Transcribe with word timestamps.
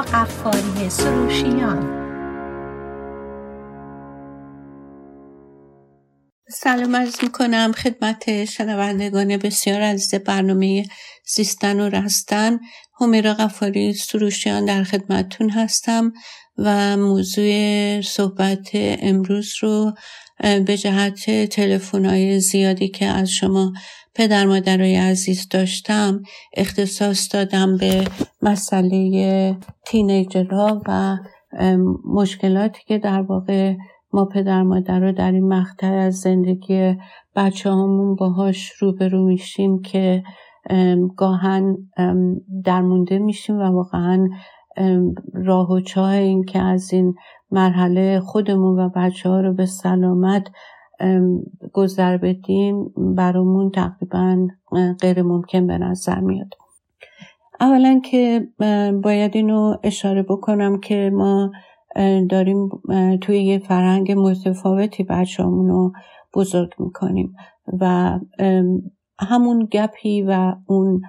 قفاری 0.00 0.90
سروشیان. 0.90 2.00
سلام 6.52 6.96
عرض 6.96 7.16
می‌کنم 7.22 7.72
خدمت 7.72 8.44
شنوندگان 8.44 9.36
بسیار 9.36 9.80
عزیز 9.80 10.14
برنامه 10.14 10.84
زیستن 11.34 11.80
و 11.80 11.88
رستن. 11.88 12.58
همیرا 13.00 13.34
قفاری 13.34 13.94
سروشیان 13.94 14.64
در 14.64 14.84
خدمتتون 14.84 15.50
هستم 15.50 16.12
و 16.58 16.96
موضوع 16.96 18.00
صحبت 18.00 18.68
امروز 18.74 19.54
رو 19.60 19.92
به 20.40 20.76
جهت 20.76 21.44
تلفن 21.44 22.38
زیادی 22.38 22.88
که 22.88 23.06
از 23.06 23.30
شما 23.30 23.72
پدر 24.14 24.46
مادرای 24.46 24.96
عزیز 24.96 25.48
داشتم 25.48 26.22
اختصاص 26.56 27.34
دادم 27.34 27.76
به 27.76 28.04
مسئله 28.42 29.56
تینیجرها 29.86 30.82
و 30.88 31.16
مشکلاتی 32.04 32.80
که 32.86 32.98
در 32.98 33.22
واقع 33.22 33.74
ما 34.12 34.24
پدر 34.24 34.62
مادر 34.62 35.00
رو 35.00 35.12
در 35.12 35.32
این 35.32 35.48
مقطع 35.48 35.92
از 35.92 36.14
زندگی 36.14 36.96
بچه 37.36 37.70
همون 37.70 38.14
باهاش 38.14 38.70
روبرو 38.78 39.24
میشیم 39.26 39.82
که 39.82 40.22
گاهن 41.16 41.76
درمونده 42.64 43.18
میشیم 43.18 43.56
و 43.56 43.62
واقعا 43.62 44.28
راه 45.34 45.70
و 45.70 45.80
چاه 45.80 46.10
این 46.10 46.44
که 46.44 46.58
از 46.58 46.92
این 46.92 47.14
مرحله 47.50 48.20
خودمون 48.20 48.78
و 48.78 48.88
بچه 48.88 49.28
ها 49.28 49.40
رو 49.40 49.54
به 49.54 49.66
سلامت 49.66 50.48
گذر 51.72 52.16
بدیم 52.16 52.92
برامون 52.96 53.70
تقریبا 53.70 54.48
غیر 55.00 55.22
ممکن 55.22 55.66
به 55.66 55.78
نظر 55.78 56.20
میاد. 56.20 56.54
اولا 57.60 58.00
که 58.04 58.48
باید 59.02 59.36
اینو 59.36 59.76
اشاره 59.82 60.22
بکنم 60.22 60.80
که 60.80 61.10
ما 61.14 61.52
داریم 62.28 62.68
توی 63.20 63.44
یه 63.44 63.58
فرهنگ 63.58 64.12
متفاوتی 64.12 65.02
بچه‌مون 65.02 65.68
رو 65.68 65.92
بزرگ 66.34 66.70
می‌کنیم 66.78 67.34
و 67.80 68.18
همون 69.20 69.68
گپی 69.72 70.22
و 70.22 70.54
اون 70.66 71.02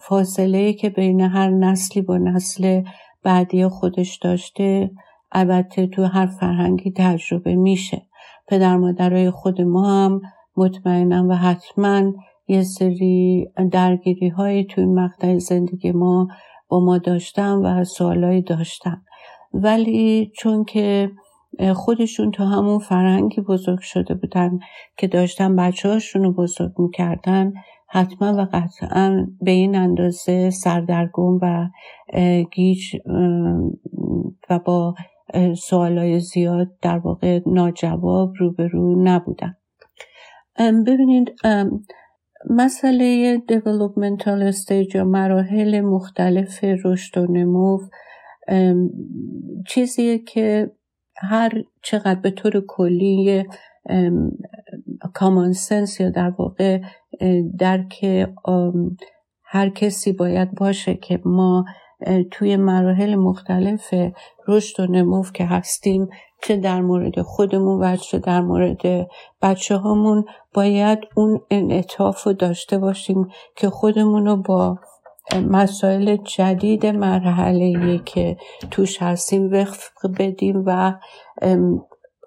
فاصله 0.00 0.72
که 0.72 0.90
بین 0.90 1.20
هر 1.20 1.50
نسلی 1.50 2.02
با 2.02 2.18
نسل 2.18 2.82
بعدی 3.22 3.68
خودش 3.68 4.16
داشته 4.16 4.90
البته 5.32 5.86
تو 5.86 6.04
هر 6.04 6.26
فرهنگی 6.26 6.92
تجربه 6.96 7.54
میشه. 7.54 8.02
پدر 8.48 8.76
مادرای 8.76 9.30
خود 9.30 9.60
ما 9.60 10.04
هم 10.04 10.20
مطمئنم 10.56 11.28
و 11.28 11.34
حتما 11.34 12.12
یه 12.48 12.62
سری 12.62 13.46
درگیری 13.72 14.28
های 14.28 14.64
توی 14.64 14.84
مقطع 14.84 15.38
زندگی 15.38 15.92
ما 15.92 16.28
با 16.68 16.84
ما 16.84 16.98
داشتن 16.98 17.52
و 17.52 17.84
سوالایی 17.84 18.42
داشتن. 18.42 19.02
ولی 19.54 20.32
چون 20.36 20.64
که 20.64 21.10
خودشون 21.74 22.30
تو 22.30 22.44
همون 22.44 22.78
فرهنگی 22.78 23.40
بزرگ 23.40 23.80
شده 23.80 24.14
بودن 24.14 24.58
که 24.96 25.06
داشتن 25.06 25.56
بچه 25.56 25.88
هاشون 25.88 26.22
رو 26.22 26.32
بزرگ 26.32 26.72
می‌کردن 26.78 27.52
حتما 27.88 28.32
و 28.32 28.46
قطعا 28.52 29.26
به 29.40 29.50
این 29.50 29.76
اندازه 29.76 30.50
سردرگم 30.50 31.38
و 31.42 31.68
گیج 32.52 32.96
و 34.50 34.58
با 34.58 34.94
سوالای 35.56 36.20
زیاد 36.20 36.68
در 36.82 36.98
واقع 36.98 37.40
ناجواب 37.46 38.32
روبرو 38.38 39.02
نبودن 39.04 39.56
ببینید 40.58 41.34
مسئله 42.50 43.38
developmental 43.38 44.52
stage 44.52 44.94
یا 44.94 45.04
مراحل 45.04 45.80
مختلف 45.80 46.64
رشد 46.84 47.18
و 47.18 47.26
نمو 47.26 47.78
چیزیه 49.68 50.18
که 50.18 50.70
هر 51.16 51.50
چقدر 51.82 52.20
به 52.20 52.30
طور 52.30 52.64
کلی 52.68 53.44
کامان 55.14 55.52
سنس 55.52 56.00
یا 56.00 56.10
در 56.10 56.32
واقع 56.38 56.80
درک 57.58 58.04
هر 59.44 59.68
کسی 59.68 60.12
باید 60.12 60.54
باشه 60.54 60.94
که 60.94 61.20
ما 61.24 61.64
توی 62.30 62.56
مراحل 62.56 63.14
مختلف 63.14 63.94
رشد 64.48 64.80
و 64.80 64.86
نمو 64.86 65.24
که 65.34 65.44
هستیم 65.44 66.08
چه 66.42 66.56
در 66.56 66.80
مورد 66.80 67.22
خودمون 67.22 67.84
و 67.84 67.96
چه 67.96 68.18
در 68.18 68.40
مورد 68.40 69.08
بچه 69.42 69.76
هامون 69.76 70.24
باید 70.54 70.98
اون 71.14 71.40
انعطاف 71.50 72.22
رو 72.22 72.32
داشته 72.32 72.78
باشیم 72.78 73.28
که 73.56 73.70
خودمون 73.70 74.26
رو 74.26 74.36
با 74.36 74.78
مسائل 75.50 76.16
جدید 76.16 76.86
مرحله 76.86 77.98
که 78.04 78.36
توش 78.70 79.02
هستیم 79.02 79.52
وقف 79.52 79.90
بدیم 80.18 80.62
و 80.66 80.94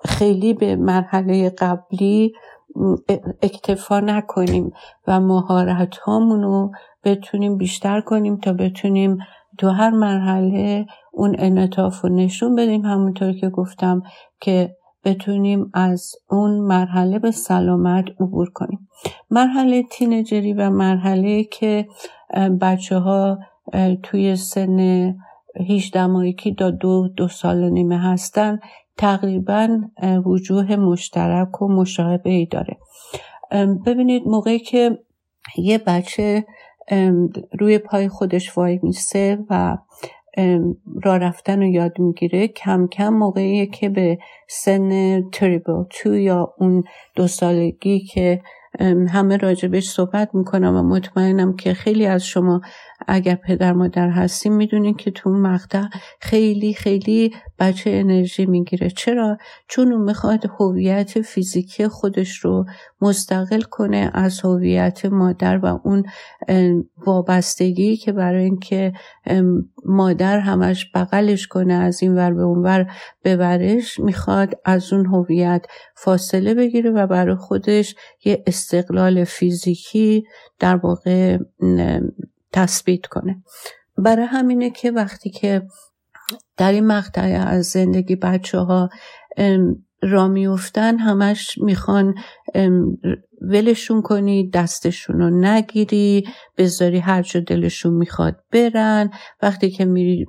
خیلی 0.06 0.54
به 0.54 0.76
مرحله 0.76 1.50
قبلی 1.50 2.34
اکتفا 3.42 4.00
نکنیم 4.00 4.72
و 5.08 5.20
مهارت 5.20 5.98
رو 6.08 6.72
بتونیم 7.04 7.58
بیشتر 7.58 8.02
کنیم 8.02 8.38
تا 8.38 8.54
بتونیم 8.54 9.18
تو 9.58 9.70
هر 9.70 9.90
مرحله 9.90 10.86
اون 11.12 11.36
انعطاف 11.40 12.02
رو 12.02 12.10
نشون 12.10 12.56
بدیم. 12.56 12.86
همونطور 12.86 13.34
که 13.34 13.50
گفتم 13.50 14.02
که 14.42 14.76
بتونیم 15.04 15.72
از 15.74 16.12
اون 16.30 16.52
مرحله 16.52 17.20
به 17.20 17.32
سلامت 17.32 18.06
عبور 18.20 18.50
کنیم. 18.54 18.90
مرحله 19.30 19.84
تینجری 19.92 20.54
و 20.54 20.70
مرحله 20.70 21.44
که 21.44 21.88
بچه 22.62 22.98
ها 22.98 23.40
توی 24.04 24.36
سن 24.36 25.14
18 25.70 26.06
ماهگی 26.06 26.56
تا 26.56 26.72
دو 26.72 27.08
دو 27.08 27.28
سال 27.28 27.70
نیمه 27.70 28.00
هستن 28.00 28.60
تقریبا 28.98 29.82
وجوه 30.26 30.76
مشترک 30.76 31.62
و 31.62 31.68
مشابه 31.68 32.30
ای 32.30 32.46
داره. 32.46 32.78
ببینید 33.86 34.24
موقعی 34.26 34.60
که 34.60 35.00
یه 35.58 35.78
بچه 35.78 36.46
روی 37.60 37.78
پای 37.78 38.08
خودش 38.08 38.58
وای 38.58 38.80
میسه 38.84 39.38
و 39.50 39.78
راه 41.04 41.18
رفتن 41.18 41.60
رو 41.60 41.68
یاد 41.68 42.00
می‌گیره. 42.00 42.48
کم 42.48 42.88
کم 42.88 43.10
موقعی 43.10 43.68
که 43.68 43.90
به 43.90 44.18
سن 44.48 45.22
تریبل 45.30 45.84
تو 45.90 46.16
یا 46.16 46.54
اون 46.58 46.84
دو 47.16 47.28
سالگی 47.28 48.00
که 48.00 48.42
همه 49.10 49.38
راجبش 49.38 49.90
صحبت 49.90 50.30
می‌کنم 50.36 50.76
و 50.76 50.84
مطمئنم 50.84 51.56
که 51.56 51.74
خیلی 51.74 52.06
از 52.06 52.26
شما 52.26 52.62
اگر 53.08 53.36
پدر 53.36 53.74
مادر 53.74 54.10
هستیم 54.10 54.54
می‌دونین 54.54 54.94
که 54.96 55.12
تو 55.12 55.30
اون 55.30 55.40
مقطع 55.40 55.84
خیلی 56.22 56.74
خیلی 56.74 57.34
بچه 57.60 57.90
انرژی 57.90 58.46
می‌گیره. 58.46 58.90
چرا؟ 58.90 59.38
چون 59.68 59.92
اون 59.92 60.02
می‌خواد 60.02 60.46
هویت 60.60 61.22
فیزیکی 61.22 61.88
خودش 61.88 62.38
رو 62.38 62.66
مستقل 63.02 63.62
کنه 63.62 64.12
از 64.14 64.42
هویت 64.42 65.06
مادر 65.06 65.58
و 65.58 65.80
اون 65.84 66.04
وابستگی 67.08 67.98
که 67.98 68.12
برای 68.12 68.44
اینکه 68.44 68.94
مادر 69.86 70.40
همش 70.40 70.92
بغلش 70.94 71.48
کنه 71.48 71.74
از 71.74 72.04
این 72.04 72.16
ور 72.16 72.34
به 72.34 72.44
اون 72.44 72.64
ور 72.64 72.92
ببرش 73.24 74.00
می‌خواد 74.00 74.54
از 74.66 74.94
اون 74.94 75.06
هویت 75.06 75.66
فاصله 75.96 76.54
بگیره 76.54 76.92
و 76.92 77.08
برای 77.08 77.36
خودش 77.36 77.96
یه 78.26 78.44
استقلال 78.68 79.24
فیزیکی 79.24 80.24
در 80.60 80.76
واقع 80.76 81.38
تثبیت 82.54 83.06
کنه. 83.06 83.44
برای 83.98 84.26
همینه 84.26 84.70
که 84.70 84.92
وقتی 84.92 85.30
که 85.30 85.68
در 86.58 86.72
این 86.72 86.88
مقطع 86.88 87.46
از 87.48 87.66
زندگی 87.66 88.16
بچه 88.16 88.58
ها 88.60 88.90
را 90.02 90.28
میفتن 90.28 90.98
همش 90.98 91.58
می‌خوان 91.58 92.16
ولشون 93.42 94.02
کنی 94.02 94.50
دستشون 94.50 95.20
رو 95.20 95.30
نگیری 95.30 96.24
بذاری 96.58 97.00
هر 97.00 97.22
جا 97.22 97.40
دلشون 97.40 97.94
می‌خواد 97.94 98.36
برن. 98.52 99.10
وقتی 99.42 99.70
که 99.70 99.86
میری 99.86 100.26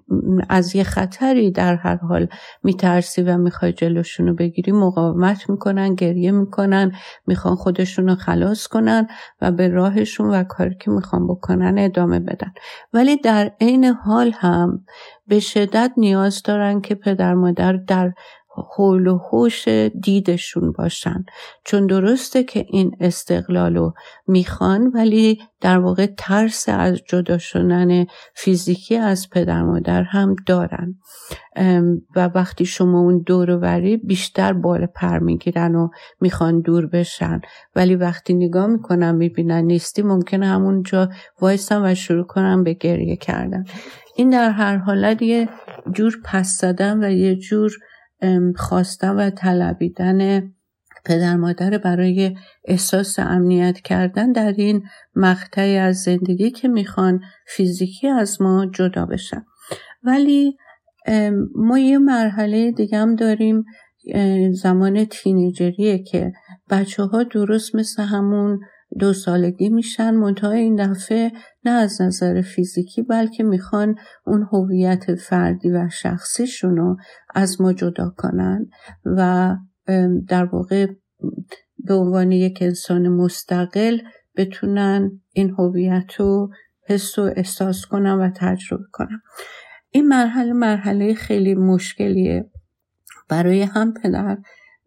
از 0.48 0.76
یه 0.76 0.82
خطری 0.82 1.50
در 1.50 1.74
هر 1.74 1.96
حال 1.96 2.28
میترسی 2.62 3.22
و 3.22 3.38
می‌خوای 3.38 3.72
جلوشون 3.72 4.26
رو 4.26 4.34
بگیری 4.34 4.72
مقاومت 4.72 5.50
می‌کنن 5.50 5.94
گریه 5.94 6.30
می‌کنن 6.30 6.92
می‌خوان 7.26 7.54
خودشون 7.54 8.08
رو 8.08 8.14
خلاص 8.14 8.66
کنن 8.66 9.06
و 9.40 9.52
به 9.52 9.68
راهشون 9.68 10.30
و 10.30 10.44
کاری 10.44 10.76
که 10.80 10.90
می‌خوان 10.90 11.26
بکنن 11.26 11.78
ادامه 11.78 12.20
بدن. 12.20 12.52
ولی 12.92 13.16
در 13.16 13.52
عین 13.60 13.84
حال 13.84 14.32
هم 14.34 14.84
به 15.26 15.40
شدت 15.40 15.92
نیاز 15.96 16.42
دارن 16.42 16.80
که 16.80 16.94
پدر 16.94 17.34
مادر 17.34 17.72
در 17.72 18.12
حول 18.76 19.06
و 19.06 19.18
حوش 19.18 19.68
دیدشون 20.02 20.72
باشن. 20.72 21.24
چون 21.64 21.86
درسته 21.86 22.44
که 22.44 22.66
این 22.68 22.96
استقلال 23.00 23.76
رو 23.76 23.94
می‌خوان 24.26 24.86
ولی 24.94 25.38
در 25.60 25.78
واقع 25.78 26.06
ترس 26.18 26.68
از 26.68 27.00
جدا 27.08 27.38
شدن 27.38 28.06
فیزیکی 28.34 28.96
از 28.96 29.30
پدر 29.30 29.62
مادر 29.62 30.02
هم 30.02 30.36
دارن. 30.46 30.94
و 32.16 32.30
وقتی 32.34 32.64
شما 32.64 33.00
اون 33.00 33.22
دور 33.26 33.50
وری 33.50 33.96
بیشتر 33.96 34.52
بال 34.52 34.86
پر 34.86 35.18
می‌گیرن 35.18 35.74
و 35.74 35.88
می‌خوان 36.20 36.60
دور 36.60 36.86
بشن. 36.86 37.40
ولی 37.76 37.96
وقتی 37.96 38.34
نگاه 38.34 38.66
می‌کنن 38.66 39.14
می‌بینن 39.14 39.64
نیستی 39.64 40.02
ممکنه 40.02 40.46
همونجا 40.46 41.08
وایسن 41.40 41.84
و 41.84 41.94
شروع 41.94 42.26
کنن 42.26 42.64
به 42.64 42.72
گریه 42.72 43.16
کردن. 43.16 43.64
این 44.16 44.30
در 44.30 44.50
هر 44.50 44.76
حالت 44.76 45.22
یه 45.22 45.48
جور 45.92 46.18
پس 46.24 46.58
زدن 46.60 47.04
و 47.04 47.10
یه 47.10 47.36
جور 47.36 47.72
خواستن 48.56 49.10
و 49.10 49.30
طلبیدن 49.30 50.52
پدر 51.04 51.36
مادر 51.36 51.78
برای 51.78 52.36
احساس 52.64 53.18
امنیت 53.18 53.80
کردن 53.80 54.32
در 54.32 54.52
این 54.52 54.82
مقطعی 55.14 55.76
از 55.76 55.96
زندگی 55.96 56.50
که 56.50 56.68
می‌خوان 56.68 57.20
فیزیکی 57.46 58.08
از 58.08 58.42
ما 58.42 58.66
جدا 58.66 59.06
بشن. 59.06 59.44
ولی 60.02 60.56
ما 61.54 61.78
یه 61.78 61.98
مرحله 61.98 62.72
دیگه 62.72 62.98
هم 62.98 63.14
داریم 63.14 63.64
زمان 64.52 65.04
تینیجریه 65.04 65.98
که 65.98 66.32
بچه 66.70 67.02
ها 67.02 67.22
درست 67.22 67.74
مثل 67.74 68.02
همون 68.02 68.60
دو 68.98 69.12
سالگی 69.12 69.68
میشن 69.68 70.10
منتها 70.10 70.50
این 70.50 70.76
دفعه 70.76 71.32
نه 71.64 71.70
از 71.70 72.02
نظر 72.02 72.40
فیزیکی 72.40 73.02
بلکه 73.02 73.42
می‌خوان 73.42 73.94
اون 74.26 74.48
هویت 74.52 75.14
فردی 75.14 75.70
و 75.70 75.88
شخصیشون 75.92 76.76
رو 76.76 76.96
از 77.34 77.60
ما 77.60 77.72
جدا 77.72 78.14
کنن 78.16 78.66
و 79.04 79.56
در 80.28 80.44
واقع 80.44 80.86
به 81.84 81.94
عنوان 81.94 82.32
یک 82.32 82.58
انسان 82.60 83.08
مستقل 83.08 83.98
بتونن 84.36 85.20
این 85.32 85.50
هویت 85.50 86.14
رو 86.18 86.50
حس 86.86 87.18
و 87.18 87.22
احساس 87.36 87.86
کنن 87.86 88.14
و 88.14 88.30
تجربه 88.36 88.84
کنن. 88.92 89.20
این 89.90 90.08
مرحله 90.08 90.52
مرحله 90.52 91.14
خیلی 91.14 91.54
مشکلیه. 91.54 92.50
برای 93.28 93.62
هم 93.62 93.94
پدر 93.94 94.38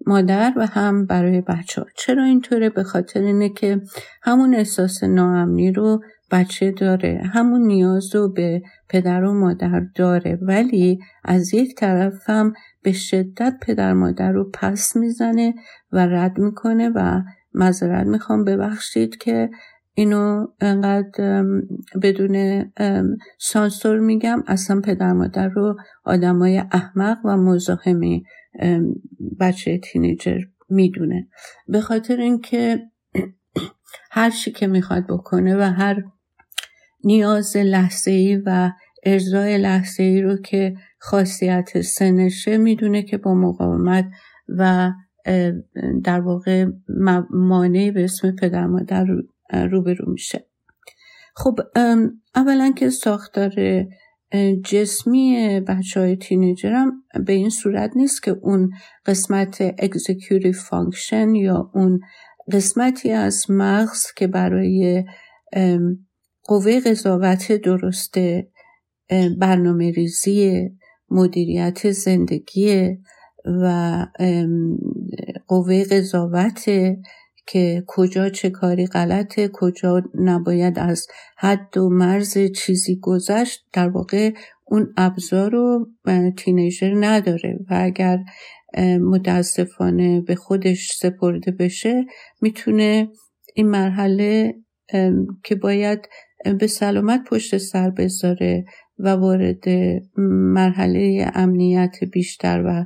مادر 0.07 0.53
و 0.57 0.65
هم 0.68 1.06
برای 1.06 1.42
بچه 1.42 1.81
ها. 1.81 1.88
چرا 1.95 2.24
اینطوره 2.24 2.69
به 2.69 2.83
خاطر 2.83 3.19
اینه 3.19 3.50
که 3.50 3.81
همون 4.24 4.56
احساس 4.56 5.03
ناامنی 5.03 5.71
رو 5.71 6.01
بچه 6.31 6.71
داره 6.71 7.21
همون 7.33 7.62
نیاز 7.62 8.15
رو 8.15 8.30
به 8.33 8.62
پدر 8.89 9.24
و 9.24 9.33
مادر 9.33 9.81
داره 9.95 10.39
ولی 10.42 11.00
از 11.24 11.53
یک 11.53 11.75
طرف 11.75 12.30
هم 12.30 12.53
به 12.83 12.92
شدت 12.92 13.57
پدر 13.62 13.94
مادر 13.94 14.31
رو 14.31 14.50
پس 14.53 14.95
می‌زنه 14.95 15.53
و 15.92 16.06
رد 16.06 16.38
می‌کنه 16.38 16.89
و 16.95 17.21
مذارت 17.53 18.07
می‌خوام 18.07 18.44
ببخشید 18.44 19.18
که 19.18 19.50
اینو 19.93 20.47
انقدر 20.61 21.43
بدون 22.01 22.65
سانسور 23.39 23.99
میگم. 23.99 24.43
اصلا 24.47 24.81
پدر 24.81 25.13
مادر 25.13 25.47
رو 25.47 25.75
آدمای 26.03 26.57
احمق 26.57 27.17
و 27.25 27.38
مزاحمی 27.38 28.23
بچه 29.39 29.77
تینیجر 29.77 30.39
می‌دونه. 30.69 31.27
به 31.67 31.81
خاطر 31.81 32.17
اینکه 32.17 32.79
هر 34.11 34.29
چی 34.29 34.51
که 34.51 34.67
می‌خواد 34.67 35.07
بکنه 35.07 35.57
و 35.57 35.61
هر 35.61 36.03
نیاز 37.03 37.57
لحظه 37.57 38.11
ای 38.11 38.41
و 38.45 38.71
ارزای 39.03 39.57
لحظه 39.57 40.03
ای 40.03 40.21
رو 40.21 40.38
که 40.38 40.75
خاصیت 40.99 41.81
سنشه 41.81 42.57
می‌دونه 42.57 43.03
که 43.03 43.17
با 43.17 43.35
مقاومت 43.35 44.05
و 44.57 44.91
در 46.03 46.21
واقع 46.21 46.65
مانعی 47.29 47.91
به 47.91 48.03
اسم 48.03 48.31
پدر 48.35 48.65
مادر 48.65 49.05
روبرو 49.51 50.12
میشه. 50.12 50.48
خب 51.36 51.59
اولا 52.36 52.71
که 52.77 52.89
ساختار 52.89 53.51
جسمی 54.63 55.59
بچه 55.68 56.00
های 56.00 56.15
teenager 56.15 56.71
هم 56.71 57.03
به 57.25 57.33
این 57.33 57.50
صورت 57.50 57.92
نیست 57.95 58.24
که 58.24 58.31
اون 58.31 58.71
قسمت 59.06 59.62
executive 59.79 60.53
function 60.53 61.35
یا 61.36 61.71
اون 61.74 62.00
قسمتی 62.51 63.12
از 63.12 63.45
مغز 63.50 64.06
که 64.15 64.27
برای 64.27 65.06
قوه 66.44 66.80
قضاوت 66.80 67.51
درست 67.51 68.15
برنامه 69.39 69.92
ریزی 69.92 70.69
مدیریت 71.09 71.92
زندگی 71.92 72.98
و 73.45 74.06
قوه 75.48 75.83
قضاوت 75.83 76.69
که 77.47 77.83
کجا 77.88 78.29
چه 78.29 78.49
کاری 78.49 78.85
غلطه 78.85 79.49
کجا 79.53 80.01
نباید 80.15 80.79
از 80.79 81.07
حد 81.38 81.77
و 81.77 81.89
مرز 81.89 82.38
چیزی 82.55 82.99
گذشت. 83.01 83.65
در 83.73 83.89
واقع 83.89 84.31
اون 84.65 84.93
ابزار 84.97 85.51
رو 85.51 85.88
تینیجر 86.38 86.93
نداره 86.95 87.59
و 87.69 87.77
اگر 87.81 88.19
متاسفانه 89.01 90.21
به 90.21 90.35
خودش 90.35 90.91
سپرده 90.91 91.51
بشه 91.51 92.05
می‌تونه 92.41 93.09
این 93.55 93.67
مرحله 93.69 94.55
که 95.43 95.55
باید 95.55 95.99
به 96.59 96.67
سلامت 96.67 97.23
پشت 97.29 97.57
سر 97.57 97.89
بذاره 97.89 98.65
و 99.03 99.09
وارد 99.09 99.63
مرحله 100.18 101.31
امنیت 101.33 101.95
بیشتر 102.12 102.63
و 102.65 102.86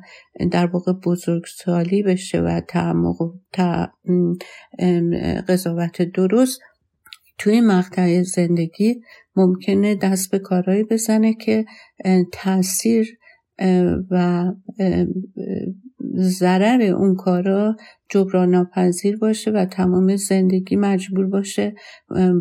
در 0.51 0.65
واقع 0.65 0.93
بزرگسالی 0.93 2.03
بشه 2.03 2.41
و 2.41 2.61
تعمق 2.67 3.21
و 3.21 3.31
قضاوت 5.47 6.01
درست 6.01 6.59
توی 7.37 7.61
مقطع 7.61 8.21
زندگی 8.21 9.01
ممکنه 9.35 9.95
دست 9.95 10.31
به 10.31 10.39
کارهایی 10.39 10.83
بزنه 10.83 11.33
که 11.33 11.65
تاثیر 12.31 13.17
و 14.11 14.45
ضرر 16.17 16.81
اون 16.81 17.15
کارا 17.15 17.75
جبران 18.09 18.49
ناپذیر 18.49 19.17
باشه 19.17 19.51
و 19.51 19.65
تمام 19.65 20.15
زندگی 20.15 20.75
مجبور 20.75 21.27
باشه 21.27 21.75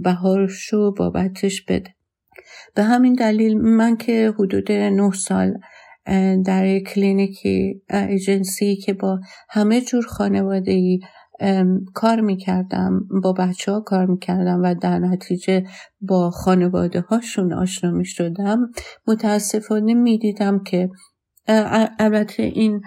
بهارش 0.03 0.73
رو 0.73 0.95
بابتش 0.99 1.63
بده. 1.63 1.95
به 2.75 2.83
همین 2.83 3.13
دلیل 3.13 3.59
من 3.59 3.97
که 3.97 4.33
حدود 4.39 4.73
نه 4.73 5.11
سال 5.13 5.55
در 6.45 6.79
کلینیکی 6.79 7.83
ایجنسی 7.91 8.77
که 8.77 8.93
با 8.93 9.21
همه 9.49 9.81
جور 9.81 10.07
خانواده 10.07 10.73
ای 10.73 11.01
کار 11.95 12.21
می‌کردم 12.21 13.09
با 13.23 13.33
بچه 13.33 13.73
ها 13.73 13.81
کار 13.81 14.07
می‌کردم 14.07 14.63
و 14.63 14.75
در 14.75 14.99
نتیجه 14.99 15.65
با 16.01 16.31
خانواده 16.31 17.01
هاشون 17.01 17.53
آشنا 17.53 17.91
می‌شدم 17.91 18.71
متاسفانه 19.07 19.95
می‌دیدم 19.95 20.63
که 20.63 20.91
البته 21.99 22.43
این 22.43 22.83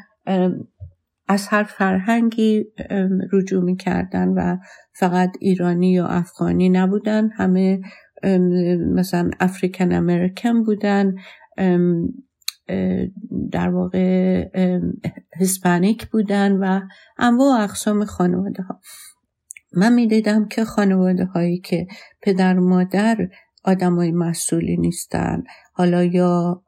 از 1.28 1.48
هر 1.48 1.64
فرهنگی 1.64 2.66
رجوع 3.32 3.64
می‌کردن 3.64 4.28
و 4.28 4.58
فقط 4.94 5.32
ایرانی 5.40 5.92
یا 5.92 6.08
افغانی 6.08 6.70
نبودن 6.70 7.30
همه 7.30 7.80
مثلا 8.94 9.32
افریکن 9.40 9.92
امریکن 9.92 10.64
بودن 10.64 11.16
در 13.52 13.70
واقع 13.70 14.46
هسپانیک 15.42 16.08
بودن 16.08 16.52
و 16.52 16.82
انواع 17.18 17.64
اقسام 17.64 18.06
خانواده 18.06 18.64
ها 18.64 18.80
من 19.74 19.94
می‌دیدم 19.94 20.48
که 20.48 20.66
خانواده 20.66 21.26
هایی 21.26 21.60
که 21.60 21.88
پدر 22.22 22.54
مادر 22.54 23.30
آدمای 23.64 24.12
مسئولی 24.12 24.78
نیستن 24.78 25.44
حالا 25.74 26.04
یا 26.04 26.64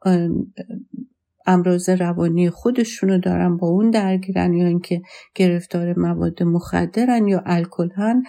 امراض 1.50 1.88
روانی 1.88 2.50
خودشونو 2.50 3.18
دارن 3.18 3.56
با 3.56 3.68
اون 3.68 3.90
درگیرن 3.90 4.54
یا 4.54 4.66
اینکه 4.66 5.02
گرفتار 5.34 5.98
مواد 5.98 6.42
مخدرن 6.42 7.28
یا 7.28 7.42
الکلن 7.46 8.22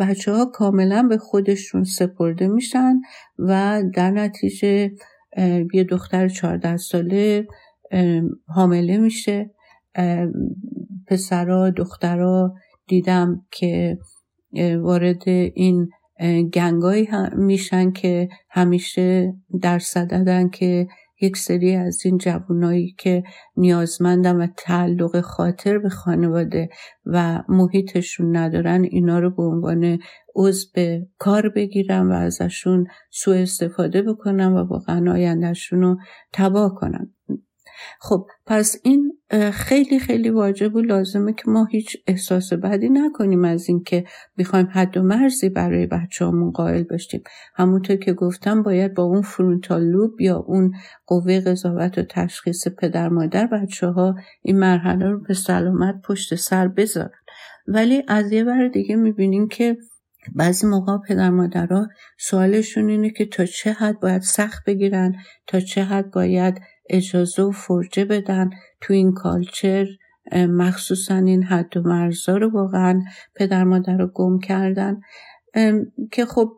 بچه 0.00 0.32
ها 0.32 0.44
کاملا 0.44 1.02
به 1.02 1.18
خودشون 1.18 1.84
سپرده 1.84 2.48
میشن 2.48 2.94
و 3.38 3.82
در 3.94 4.10
نتیجه 4.10 4.90
یه 5.74 5.84
دختر 5.84 6.28
چهارده 6.28 6.76
ساله 6.76 7.46
حامله 8.46 8.98
میشه. 8.98 9.50
پسرا 11.06 11.70
دخترا 11.70 12.54
دیدم 12.86 13.46
که 13.50 13.98
وارد 14.80 15.22
این 15.54 15.88
گنگایی 16.54 17.08
میشن 17.36 17.92
که 17.92 18.28
همیشه 18.50 19.34
در 19.62 19.78
صددن 19.78 20.48
که 20.48 20.86
یک 21.20 21.36
سری 21.36 21.74
از 21.74 22.02
این 22.04 22.18
جوانایی 22.18 22.94
که 22.98 23.22
نیازمندن 23.56 24.36
و 24.36 24.46
تعلق 24.56 25.20
خاطر 25.20 25.78
به 25.78 25.88
خانواده 25.88 26.68
و 27.06 27.42
محیطشون 27.48 28.36
ندارن 28.36 28.82
اینا 28.82 29.18
رو 29.18 29.30
به 29.30 29.42
عنوان 29.42 29.98
عضو 30.34 30.68
به 30.74 31.06
کار 31.18 31.48
بگیرن 31.48 32.08
و 32.08 32.12
ازشون 32.12 32.86
سوء 33.10 33.36
استفاده 33.36 34.02
بکنن 34.02 34.52
و 34.52 34.64
واقعا 34.64 35.12
آیندهشون 35.12 35.80
رو 35.82 35.96
تباه 36.32 36.74
کنن. 36.74 37.15
خب 38.00 38.26
پس 38.46 38.76
این 38.82 39.12
خیلی 39.52 39.98
خیلی 39.98 40.30
واجب 40.30 40.74
و 40.74 40.80
لازمه 40.80 41.32
که 41.32 41.42
ما 41.46 41.64
هیچ 41.64 41.96
احساس 42.06 42.52
بدی 42.52 42.88
نکنیم 42.88 43.44
از 43.44 43.68
اینکه 43.68 44.04
می‌خوایم 44.36 44.68
حد 44.72 44.96
و 44.96 45.02
مرزی 45.02 45.48
برای 45.48 45.86
بچه‌هامون 45.86 46.50
قائل 46.50 46.82
باشیم 46.82 47.22
همونطور 47.54 47.96
که 47.96 48.12
گفتم 48.12 48.62
باید 48.62 48.94
با 48.94 49.02
اون 49.02 49.22
فرونتال 49.22 49.84
لوب 49.84 50.20
یا 50.20 50.36
اون 50.36 50.72
قوه 51.06 51.40
قضاوت 51.40 51.98
و 51.98 52.02
تشخیص 52.02 52.68
پدر 52.68 53.08
مادر 53.08 53.46
بچه 53.46 53.86
ها 53.86 54.14
این 54.42 54.58
مرحله 54.58 55.10
رو 55.10 55.20
به 55.20 55.34
سلامت 55.34 55.94
پشت 56.04 56.34
سر 56.34 56.68
بذارن. 56.68 57.10
ولی 57.66 58.02
از 58.08 58.32
یه 58.32 58.44
بر 58.44 58.68
دیگه 58.68 58.96
می‌بینیم 58.96 59.48
که 59.48 59.76
بعضی 60.34 60.66
موقع 60.66 60.98
پدر 61.08 61.30
مادرها 61.30 61.88
سوالشون 62.18 62.88
اینه 62.88 63.10
که 63.10 63.26
تا 63.26 63.44
چه 63.44 63.72
حد 63.72 64.00
باید 64.00 64.22
سخت 64.22 64.64
بگیرن 64.66 65.14
تا 65.46 65.60
چه 65.60 65.84
حد 65.84 66.10
باید 66.10 66.60
اجازه 66.90 67.42
و 67.42 67.50
فرجه 67.50 68.04
بدن. 68.04 68.50
تو 68.80 68.94
این 68.94 69.12
کالچر 69.12 69.86
مخصوصا 70.32 71.16
این 71.16 71.42
حد 71.42 71.76
و 71.76 71.82
مرزا 71.82 72.36
رو 72.36 72.50
واقعا 72.50 73.02
پدر 73.34 73.64
مادر 73.64 73.96
رو 73.96 74.06
گم 74.06 74.38
کردن. 74.38 75.00
که 76.12 76.26
خب 76.26 76.52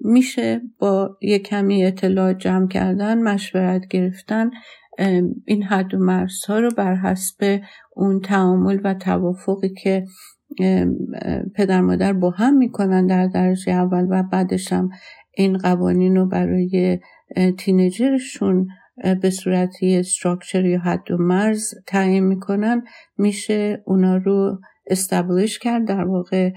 میشه 0.00 0.60
با 0.78 1.16
یه 1.22 1.38
کمی 1.38 1.84
اطلاع 1.84 2.32
جمع 2.32 2.68
کردن 2.68 3.22
مشورت 3.22 3.88
گرفتن. 3.88 4.50
این 5.46 5.62
حد 5.62 5.94
و 5.94 5.98
مرزها 5.98 6.58
رو 6.58 6.70
بر 6.76 6.94
حسب 6.94 7.60
اون 7.96 8.20
تعامل 8.20 8.80
و 8.84 8.94
توافقی 8.94 9.68
که 9.68 10.04
پدر 11.54 11.80
مادر 11.80 12.12
با 12.12 12.30
هم 12.30 12.56
می‌کنن 12.56 13.06
در 13.06 13.26
درجه 13.26 13.72
اول 13.72 14.06
و 14.10 14.22
بعدش 14.22 14.72
هم 14.72 14.90
این 15.34 15.58
قوانین 15.58 16.16
رو 16.16 16.26
برای 16.26 16.98
تینیجرشون 17.58 18.68
به 19.22 19.30
صورت 19.30 19.82
یه 19.82 19.98
استراکچر 19.98 20.64
یا 20.64 20.78
حد 20.78 21.10
و 21.10 21.16
مرز 21.16 21.74
تعیین 21.86 22.24
می‌کنن 22.24 22.82
میشه 23.18 23.82
اونا 23.86 24.16
رو 24.16 24.60
استبلیش 24.86 25.58
کرد 25.58 25.88
در 25.88 26.04
واقع 26.04 26.50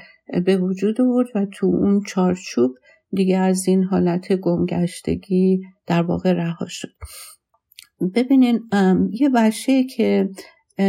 به 0.46 0.58
وجود 0.58 1.02
آورد 1.02 1.28
و 1.36 1.46
تو 1.46 1.66
اون 1.66 2.02
چارچوب 2.08 2.72
دیگه 3.12 3.38
از 3.38 3.68
این 3.68 3.84
حالت 3.84 4.34
گمگشتگی 4.34 5.62
در 5.88 6.02
واقع 6.02 6.34
رها 6.34 6.66
شد. 6.70 6.94
ببینین 8.16 8.60
یه 9.12 9.30
بچه 9.30 9.84
که 9.84 10.30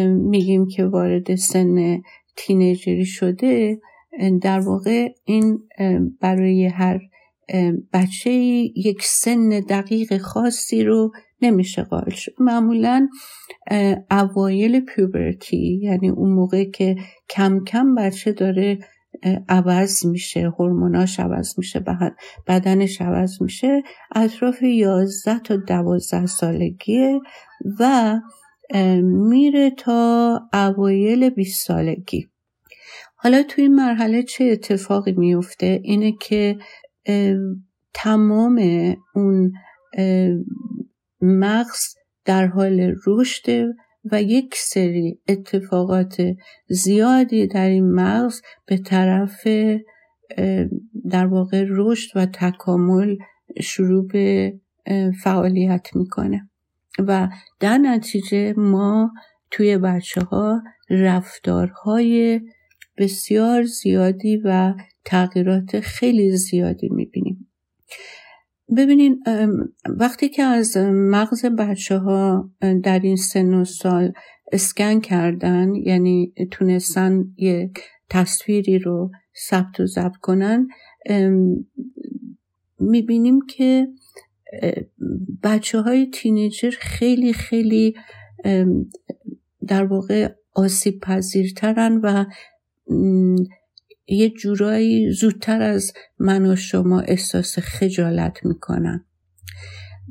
میگیم 0.08 0.66
که 0.66 0.84
وارد 0.84 1.34
سن 1.34 2.02
تینیجری 2.36 3.04
شده 3.04 3.78
در 4.42 4.60
واقع 4.60 5.08
این 5.24 5.58
برای 6.20 6.66
هر 6.66 7.00
بچه 7.92 8.30
یک 8.30 9.02
سن 9.02 9.48
دقیق 9.48 10.18
خاصی 10.18 10.84
رو 10.84 11.12
نمیشه 11.42 11.82
قائل 11.82 12.10
شد. 12.10 12.32
معمولا 12.38 13.08
اوایل 14.10 14.80
پیوبرتی 14.80 15.80
یعنی 15.82 16.08
اون 16.10 16.30
موقع 16.30 16.64
که 16.64 16.96
کم 17.30 17.64
کم 17.64 17.94
بچه 17.94 18.32
داره 18.32 18.78
عوض 19.48 20.06
میشه 20.06 20.40
هورموناش 20.58 21.20
عوض 21.20 21.58
میشه 21.58 21.84
بدنش 22.46 23.00
عوض 23.00 23.42
میشه 23.42 23.82
اطراف 24.16 24.62
11 24.62 25.38
تا 25.38 25.56
12 25.56 26.26
سالگیه 26.26 27.20
و 27.80 28.14
میره 29.02 29.70
تا 29.70 30.40
اوایل 30.52 31.30
20 31.30 31.66
سالگی. 31.66 32.28
حالا 33.16 33.42
توی 33.42 33.64
این 33.64 33.74
مرحله 33.74 34.22
چه 34.22 34.44
اتفاقی 34.44 35.12
میفته؟ 35.12 35.80
اینه 35.84 36.12
که 36.20 36.56
تمام 37.94 38.60
اون 39.14 39.52
مغز 41.20 41.94
در 42.24 42.46
حال 42.46 42.94
رشد 43.06 43.66
و 44.12 44.22
یک 44.22 44.54
سری 44.56 45.20
اتفاقات 45.28 46.22
زیادی 46.68 47.46
در 47.46 47.68
این 47.68 47.90
مغز 47.90 48.40
به 48.66 48.78
طرف 48.78 49.48
در 51.10 51.26
واقع 51.26 51.64
رشد 51.68 52.16
و 52.16 52.26
تکامل 52.26 53.16
شروع 53.60 54.06
به 54.06 54.54
فعالیت 55.22 55.88
می‌کنه. 55.94 56.50
و 56.98 57.28
در 57.60 57.78
نتیجه 57.78 58.54
ما 58.56 59.10
توی 59.50 59.78
بچه 59.78 60.20
ها 60.20 60.62
رفتارهای 60.90 62.40
بسیار 62.98 63.62
زیادی 63.62 64.36
و 64.44 64.74
تغییرات 65.04 65.80
خیلی 65.80 66.36
زیادی 66.36 66.88
می‌بینیم. 66.88 67.48
ببینین 68.76 69.22
وقتی 69.86 70.28
که 70.28 70.42
از 70.42 70.76
مغز 70.92 71.46
بچه 71.46 71.98
ها 71.98 72.50
در 72.82 72.98
این 72.98 73.16
سن 73.16 73.54
و 73.54 73.64
سال 73.64 74.12
اسکن 74.52 75.00
کردن 75.00 75.74
یعنی 75.74 76.32
تونستن 76.50 77.24
یه 77.36 77.70
تصویری 78.10 78.78
رو 78.78 79.10
ثبت 79.48 79.80
و 79.80 79.86
ضبط 79.86 80.16
کنن 80.16 80.68
می‌بینیم 82.78 83.40
که 83.46 83.88
بچه 85.42 85.80
های 85.80 86.10
تینیجر 86.10 86.70
خیلی 86.70 87.32
خیلی 87.32 87.94
در 89.66 89.84
واقع 89.84 90.28
آسیب 90.54 91.00
پذیرترن 91.00 92.00
و 92.02 92.24
یه 94.06 94.30
جورایی 94.30 95.12
زودتر 95.12 95.62
از 95.62 95.92
من 96.18 96.46
و 96.46 96.56
شما 96.56 97.00
احساس 97.00 97.58
خجالت 97.58 98.44
می‌کنن 98.44 99.04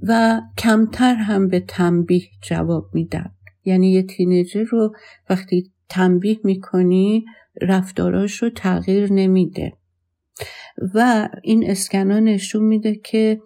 و 0.02 0.42
کمتر 0.58 1.16
هم 1.16 1.48
به 1.48 1.60
تنبیه 1.60 2.28
جواب 2.42 2.90
میدن 2.94 3.32
یعنی 3.66 3.92
یه 3.92 4.04
تینیجر 4.04 4.64
رو 4.64 4.96
وقتی 5.30 5.72
تنبیه 5.90 6.40
می‌کنی 6.44 7.26
رفتاراش 7.62 8.44
رو 8.44 8.50
تغییر 8.50 9.14
نمیده. 9.14 9.74
و 10.96 11.30
این 11.44 11.70
اسکنا 11.70 12.20
نشون 12.20 12.64
میده 12.64 12.96
که 12.96 13.42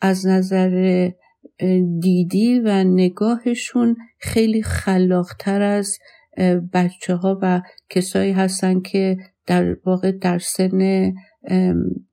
از 0.00 0.26
نظر 0.26 1.10
دیدی 2.00 2.60
و 2.60 2.84
نگاهشون 2.84 3.96
خیلی 4.18 4.62
خلاقتر 4.62 5.62
از 5.62 5.98
بچه 6.72 7.14
ها 7.14 7.38
و 7.42 7.62
کسایی 7.88 8.32
هستن 8.32 8.80
که 8.80 9.16
در 9.46 9.76
واقع 9.86 10.12
در 10.12 10.38
سن 10.38 11.12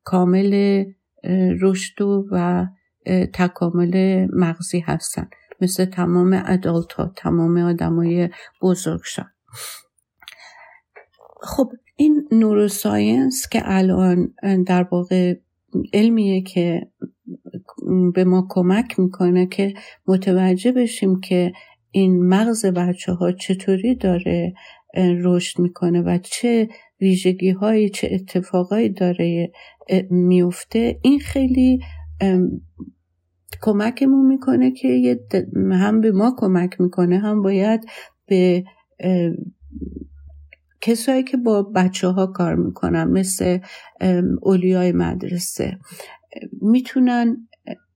کامل 0.04 0.84
رشد 1.62 2.02
و 2.32 2.66
تکامل 3.34 4.28
مغزی 4.34 4.80
هستن. 4.80 5.30
مثل 5.62 5.86
تمام 5.86 6.44
ادالت 6.46 6.94
ها 6.94 7.14
تمام 7.16 7.58
آدمای 7.58 8.30
بزرگشان. 8.62 9.30
خب 11.42 11.72
این 11.96 12.28
نوروساینس 12.32 13.50
که 13.50 13.62
الان 13.66 14.34
در 14.68 14.88
واقع 14.92 15.34
علمیه 15.94 16.42
که 16.42 16.92
به 18.14 18.24
ما 18.24 18.48
کمک 18.50 19.00
می‌کنه 19.00 19.48
که 19.48 19.74
متوجه 20.08 20.72
بشیم 20.72 21.20
که 21.20 21.54
این 21.96 22.28
مغز 22.28 22.66
بچه 22.66 23.12
ها 23.14 23.32
چطوری 23.32 23.96
داره 23.96 24.54
رشد 25.24 25.60
می‌کنه 25.60 26.02
و 26.02 26.18
چه 26.24 26.70
ویژگی 27.02 27.50
های 27.50 27.90
چه 27.90 28.10
اتفاقایی 28.12 28.90
داره 28.90 29.52
میفته 30.10 31.00
این 31.02 31.20
خیلی 31.20 31.80
کمکمون 33.62 34.26
می‌کنه 34.28 34.72
که 34.72 35.20
هم 35.72 36.02
به 36.02 36.12
ما 36.12 36.36
کمک 36.38 36.82
می‌کنه 36.82 37.20
هم 37.20 37.42
باید 37.42 37.86
به 38.26 38.64
کسایی 40.82 41.24
که 41.24 41.38
با 41.38 41.64
بچه 41.64 42.08
ها 42.08 42.28
کار 42.28 42.56
می‌کنن 42.56 43.04
مثل 43.04 43.60
اولیای 44.42 44.92
مدرسه 44.92 45.80
می‌تونن 46.62 47.48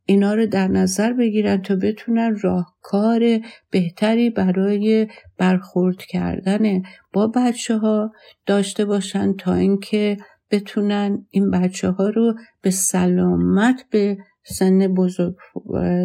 اینا 0.10 0.34
رو 0.34 0.46
در 0.46 0.68
نظر 0.68 1.14
بگیرن 1.14 1.62
تا 1.62 1.76
بتونن 1.76 2.38
راهکار 2.42 3.40
بهتری 3.72 4.30
برای 4.30 5.08
برخورد 5.38 5.98
کردن 5.98 6.82
با 7.14 7.28
بچه 7.28 7.78
ها 7.78 8.12
داشته 8.46 8.86
باشن 8.86 9.34
تا 9.34 9.54
اینکه 9.54 10.18
بتونن 10.52 11.26
این 11.30 11.52
بچه 11.52 11.90
ها 11.90 12.10
رو 12.10 12.34
به 12.62 12.72
سلامت 12.72 13.86
به 13.92 14.18
سن 14.44 14.88
بزرگ 14.88 15.36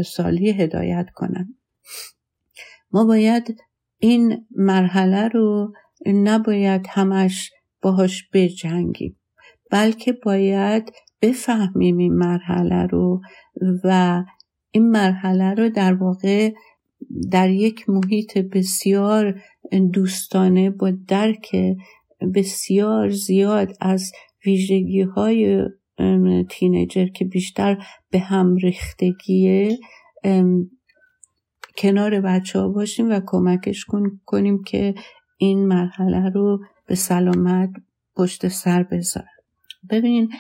سالی 0.07 0.51
هدایت 0.53 1.07
کنن. 1.15 1.55
ما 2.93 3.05
باید 3.05 3.57
این 3.99 4.47
مرحله 4.57 5.29
رو 5.29 5.73
نباید 6.07 6.87
همش 6.89 7.51
باهاش 7.83 8.29
بجنگیم 8.33 9.21
بلکه 9.71 10.13
باید 10.13 10.93
بفهمیم 11.25 11.97
این 11.97 12.15
مرحله 12.15 12.87
رو 12.87 13.21
و 13.85 14.23
این 14.71 14.91
مرحله 14.91 15.55
رو 15.55 15.69
در 15.69 15.95
واقع 15.95 16.53
در 17.31 17.51
یک 17.51 17.91
محیط 17.91 18.39
بسیار 18.39 19.41
دوستانه 19.93 20.71
با 20.71 20.93
درک 21.09 21.57
بسیار 22.35 23.09
زیاد 23.09 23.73
از 23.81 24.13
ویژگی 24.47 25.03
های 25.03 25.65
تینیجر 26.51 27.07
که 27.07 27.25
بیشتر 27.25 27.85
به 28.11 28.19
هم 28.19 28.57
ریختگیه 28.57 29.79
کنار 31.77 32.21
بچه 32.21 32.59
ها 32.61 32.69
باشیم 32.69 33.11
و 33.11 33.21
کمکش 33.27 33.87
کنیم 34.27 34.63
که 34.63 34.95
این 35.37 35.67
مرحله 35.67 36.31
رو 36.31 36.59
به 36.87 36.95
سلامت 36.95 37.71
پشت 38.17 38.49
سر 38.49 38.83
بذار 38.83 39.25
ببینین 39.91 40.33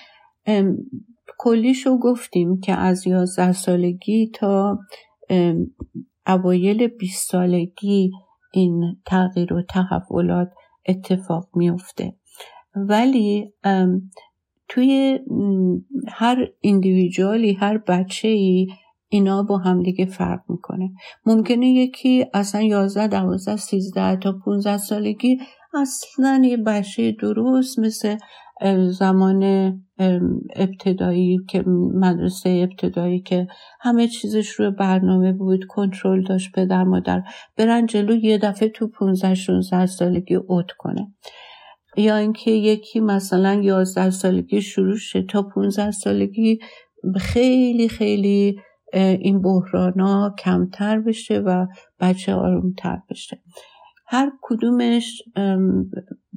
کلیشو 1.38 1.98
گفتیم 1.98 2.60
که 2.60 2.72
از 2.72 3.06
یازده 3.06 3.52
سالگی 3.52 4.30
تا 4.34 4.78
اوایل 6.26 6.86
20 6.86 7.30
سالگی 7.30 8.10
این 8.52 8.96
تغییر 9.06 9.54
و 9.54 9.62
تحولات 9.62 10.48
اتفاق 10.88 11.48
میفته 11.54 12.16
ولی 12.76 13.52
توی 14.68 15.20
هر 16.08 16.48
ایندیویجوالی 16.60 17.52
هر 17.52 17.78
بچه 17.78 18.28
ای 18.28 18.66
اینا 19.08 19.42
با 19.42 19.58
همدیگه 19.58 20.06
فرق 20.06 20.40
می‌کنه. 20.48 20.90
ممکنه 21.26 21.66
یکی 21.66 22.26
اصلا 22.34 22.62
11 22.62 23.06
12 23.06 23.56
13 23.56 24.16
تا 24.16 24.32
15 24.44 24.78
سالگی 24.78 25.38
اصلا 25.74 26.42
یه 26.44 26.56
بچه 26.56 27.12
درست 27.12 27.78
مثل 27.78 28.16
زمان 28.90 29.42
ابتدایی 30.56 31.38
که 31.48 31.64
مدرسه 31.94 32.66
ابتدایی 32.70 33.20
که 33.20 33.46
همه 33.80 34.08
چیزش 34.08 34.48
روی 34.48 34.70
برنامه 34.70 35.32
بود 35.32 35.64
کنترل 35.64 36.22
داشت 36.22 36.52
پدر 36.54 36.84
مادر 36.84 37.22
برن 37.56 37.86
جلو 37.86 38.14
یه 38.14 38.38
دفعه 38.38 38.68
تو 38.68 38.88
15 38.88 39.34
16 39.34 39.86
سالگی 39.86 40.34
اوت 40.34 40.70
کنه. 40.78 41.12
یا 41.96 42.16
اینکه 42.16 42.50
یکی 42.50 43.00
مثلا 43.00 43.54
11 43.62 44.10
سالگی 44.10 44.62
شروع 44.62 44.96
شه 44.96 45.22
تا 45.22 45.42
15 45.42 45.90
سالگی 45.90 46.58
خیلی 47.16 47.88
خیلی 47.88 48.56
این 48.92 49.42
بحرانا 49.42 50.34
کمتر 50.38 51.00
بشه 51.00 51.38
و 51.38 51.66
بچه 52.00 52.34
آرومتر 52.34 52.98
بشه. 53.10 53.40
هر 54.06 54.32
کدومش 54.42 55.22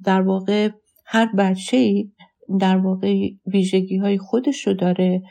در 0.03 0.21
واقع 0.21 0.69
هر 1.09 1.29
بچه 1.37 1.77
ای 1.77 2.11
در 2.59 2.77
واقع 2.77 3.29
ویژگی 3.45 3.97
های 3.97 4.17
خودش 4.17 4.67
رو 4.67 4.73
داره 4.73 5.21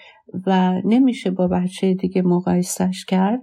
و 0.46 0.72
نمیشه 0.84 1.30
با 1.30 1.48
بچه 1.48 1.94
دیگه 1.94 2.22
مقایسش 2.22 3.04
کرد 3.04 3.40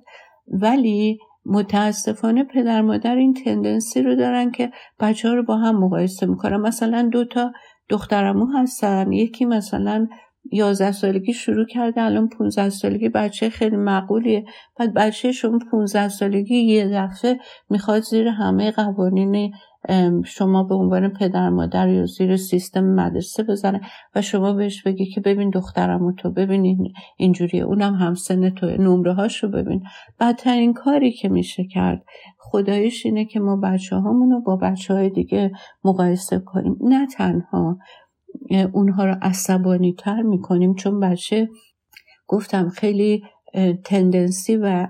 ولی 0.47 1.17
متاسفانه 1.45 2.43
پدر 2.43 2.81
مادر 2.81 3.15
این 3.15 3.33
تندنسی 3.33 4.01
رو 4.01 4.15
دارن 4.15 4.51
که 4.51 4.71
بچه 4.99 5.29
ها 5.29 5.33
رو 5.33 5.43
با 5.43 5.57
هم 5.57 5.77
مقایسه 5.79 6.25
می‌کنن. 6.25 6.57
مثلا 6.57 7.09
دوتا 7.11 7.51
دخترمو 7.89 8.45
هستن 8.45 9.11
یکی 9.11 9.45
مثلا 9.45 10.07
یازده 10.51 10.91
سالگی 10.91 11.33
شروع 11.33 11.65
کرده 11.65 12.01
الان 12.01 12.29
15 12.29 12.69
سالگی 12.69 13.09
بچه 13.09 13.49
خیلی 13.49 13.75
معقولیه. 13.75 14.45
بعد 14.79 14.93
بچه 14.93 15.31
شما 15.31 15.59
15 15.71 16.09
سالگی 16.09 16.55
یه 16.55 16.89
دفعه 16.93 17.39
می‌خواد 17.69 18.01
زیر 18.01 18.27
همه 18.27 18.71
قوانین 18.71 19.51
شما 20.25 20.63
به 20.63 20.75
عنوان 20.75 21.09
پدر 21.09 21.49
مادر 21.49 21.89
یا 21.89 22.05
زیر 22.05 22.37
سیستم 22.37 22.83
مدرسه 22.83 23.43
بزنه 23.43 23.81
و 24.15 24.21
شما 24.21 24.53
بهش 24.53 24.83
بگی 24.83 25.05
که 25.05 25.21
ببین 25.21 25.49
دخترم 25.49 26.05
و 26.05 26.11
تو 26.11 26.31
ببین 26.31 26.93
اینجوریه 27.17 27.63
اونم 27.63 27.93
همسن 27.93 28.49
تو 28.49 28.65
نمره 28.65 29.13
هاش 29.13 29.43
رو 29.43 29.49
ببین. 29.49 29.83
بدترین 30.19 30.73
کاری 30.73 31.11
که 31.11 31.29
میشه 31.29 31.63
کرد 31.63 32.03
خدایش 32.37 33.05
اینه 33.05 33.25
که 33.25 33.39
ما 33.39 33.55
بچه 33.55 33.95
رو 33.95 34.41
با 34.45 34.55
بچه 34.55 34.93
های 34.93 35.09
دیگه 35.09 35.51
مقایسه 35.83 36.39
کنیم. 36.39 36.77
نه 36.81 37.07
تنها 37.07 37.77
اونها 38.73 39.05
رو 39.05 39.15
عصبانی 39.21 39.93
تر 39.93 40.21
می‌کنیم 40.21 40.75
چون 40.75 40.99
بچه 40.99 41.49
گفتم 42.27 42.69
خیلی 42.69 43.23
تندنسی 43.85 44.57
و 44.57 44.87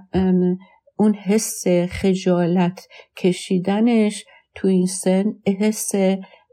اون 0.97 1.13
حس 1.13 1.63
خجالت 1.89 2.87
کشیدنش 3.17 4.25
تو 4.55 4.67
این 4.67 4.85
سن 4.85 5.35
حس 5.59 5.91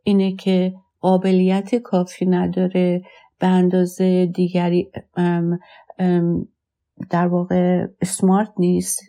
اینه 0.02 0.37
که 0.37 0.75
قابلیت 1.00 1.75
کافی 1.75 2.26
نداره 2.26 3.02
به 3.38 3.47
اندازه 3.47 4.26
دیگری 4.26 4.90
در 7.11 7.26
واقع 7.26 7.87
سمارت 8.04 8.52
نیست 8.59 9.00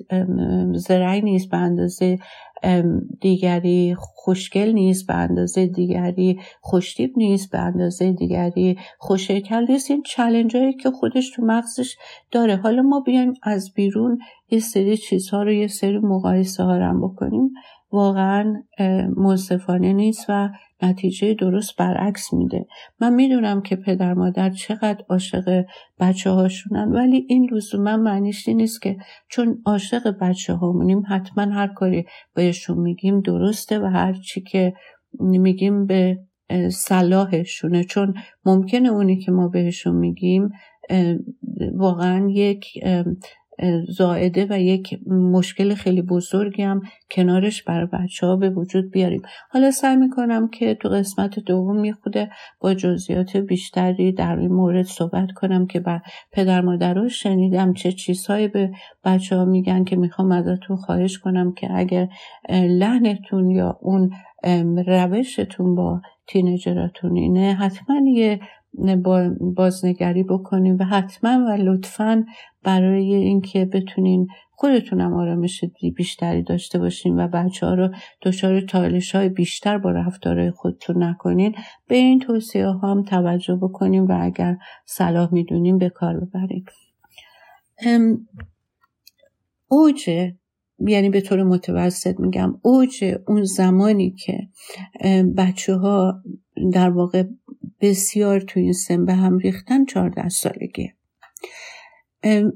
زرعی 0.75 1.21
نیست 1.21 1.49
به 1.49 1.57
اندازه 1.57 2.19
دیگری 3.21 3.95
خوشگل 3.97 4.71
نیست 4.71 5.07
به 5.07 5.13
اندازه 5.13 5.67
دیگری 5.67 6.39
خوشتیب 6.61 7.13
نیست 7.17 7.51
به 7.51 7.59
اندازه 7.59 8.11
دیگری 8.11 8.79
خوشکل 8.99 9.65
نیست. 9.69 9.91
این 9.91 10.03
چلنج 10.05 10.57
هایی 10.57 10.73
که 10.73 10.91
خودش 10.91 11.29
تو 11.29 11.41
مغزش 11.41 11.97
داره. 12.31 12.55
حالا 12.55 12.81
ما 12.81 12.99
بیایم 12.99 13.33
از 13.43 13.73
بیرون 13.73 14.19
یه 14.49 14.59
سری 14.59 14.97
چیزها 14.97 15.43
رو 15.43 15.51
یه 15.51 15.67
سری 15.67 15.99
مقایسه 15.99 16.63
ها 16.63 16.77
رو 16.77 17.09
بکنیم. 17.09 17.49
واقعا 17.91 18.63
منصفانه 19.17 19.93
نیست 19.93 20.25
و 20.29 20.49
نتیجه 20.83 21.33
درست 21.33 21.77
برعکس 21.77 22.33
میده. 22.33 22.65
من 22.99 23.13
می‌دونم 23.13 23.61
که 23.61 23.75
پدر 23.75 24.13
مادر 24.13 24.49
چقدر 24.49 25.03
عاشق 25.09 25.63
بچه 25.99 26.29
هاشونن 26.29 26.91
ولی 26.91 27.25
این 27.29 27.49
لزوما 27.51 27.97
معنیش 27.97 28.49
نیست 28.49 28.81
که 28.81 28.97
چون 29.29 29.61
عاشق 29.65 30.17
بچه 30.21 30.53
هامونیم 30.53 31.03
حتما 31.07 31.43
هر 31.43 31.67
کاری 31.67 32.05
بهشون 32.35 32.77
میگیم 32.77 33.21
درسته 33.21 33.79
و 33.79 33.85
هر 33.85 34.13
چی 34.13 34.41
که 34.41 34.73
میگیم 35.19 35.85
به 35.85 36.17
صلاحشونه. 36.71 37.83
چون 37.83 38.13
ممکنه 38.45 38.89
اونی 38.89 39.19
که 39.19 39.31
ما 39.31 39.47
بهشون 39.47 39.95
میگیم 39.95 40.49
واقعا 41.73 42.29
یک 42.29 42.65
زائده 43.89 44.47
و 44.49 44.59
یک 44.59 44.99
مشکل 45.07 45.73
خیلی 45.73 46.01
بزرگی 46.01 46.61
هم 46.61 46.81
کنارش 47.11 47.63
برای 47.63 47.87
بچه 47.93 48.27
ها 48.27 48.35
به 48.35 48.49
وجود 48.49 48.91
بیاریم. 48.91 49.21
حالا 49.49 49.71
سعی 49.71 49.95
می‌کنم 49.95 50.47
که 50.47 50.75
تو 50.75 50.89
قسمت 50.89 51.39
دوم 51.39 51.85
یه 51.85 51.95
با 52.59 52.73
جزئیات 52.73 53.37
بیشتری 53.37 54.11
در 54.11 54.39
این 54.39 54.51
مورد 54.51 54.85
صحبت 54.85 55.31
کنم 55.35 55.67
که 55.67 55.79
بر 55.79 56.01
پدر 56.31 56.61
مادر 56.61 57.07
شنیدم 57.07 57.73
چه 57.73 57.91
چیزهایی 57.91 58.47
به 58.47 58.71
بچه 59.03 59.35
ها 59.35 59.45
میگن 59.45 59.83
که 59.83 59.95
می‌خوام 59.95 60.31
ازتون 60.31 60.77
خواهش 60.77 61.17
کنم 61.17 61.53
که 61.53 61.67
اگر 61.71 62.07
لحنتون 62.49 63.49
یا 63.49 63.77
اون 63.81 64.11
روشتون 64.87 65.75
با 65.75 66.01
تینجراتون 66.27 67.17
اینه 67.17 67.53
حتما 67.53 67.95
یه 68.13 68.39
بازنگری 69.55 70.23
بکنیم 70.23 70.77
و 70.79 70.83
حتما 70.83 71.45
و 71.45 71.49
لطفا 71.49 72.25
برای 72.63 73.13
اینکه 73.13 73.65
بتونین 73.65 74.27
خودتونم 74.51 75.13
آرامش 75.13 75.63
بیشتری 75.95 76.43
داشته 76.43 76.79
باشین 76.79 77.19
و 77.19 77.27
بچه 77.27 77.65
ها 77.65 77.73
رو 77.73 77.89
دچار 78.21 78.61
تالش 78.61 79.15
های 79.15 79.29
بیشتر 79.29 79.77
با 79.77 79.91
رفتارهای 79.91 80.51
خودتون 80.51 81.03
نکنین 81.03 81.55
به 81.87 81.95
این 81.95 82.19
توصیه 82.19 82.67
ها 82.67 82.91
هم 82.91 83.03
توجه 83.03 83.55
بکنیم 83.55 84.05
و 84.07 84.17
اگر 84.21 84.57
صلاح 84.85 85.33
می‌دونیم 85.33 85.77
به 85.77 85.89
کار 85.89 86.19
ببریم 86.19 86.65
اوج 89.67 90.09
یعنی 90.79 91.09
به 91.09 91.21
طور 91.21 91.43
متوسط 91.43 92.19
میگم 92.19 92.59
اوج 92.61 93.15
اون 93.27 93.43
زمانی 93.43 94.11
که 94.11 94.47
بچه 95.37 95.75
ها 95.75 96.21
در 96.73 96.89
واقع 96.89 97.23
بسیار 97.81 98.39
تو 98.39 98.59
این 98.59 98.73
سن 98.73 99.05
به 99.05 99.13
هم 99.13 99.37
ریختن 99.37 99.85
چهارده 99.85 100.29
سالگی 100.29 100.91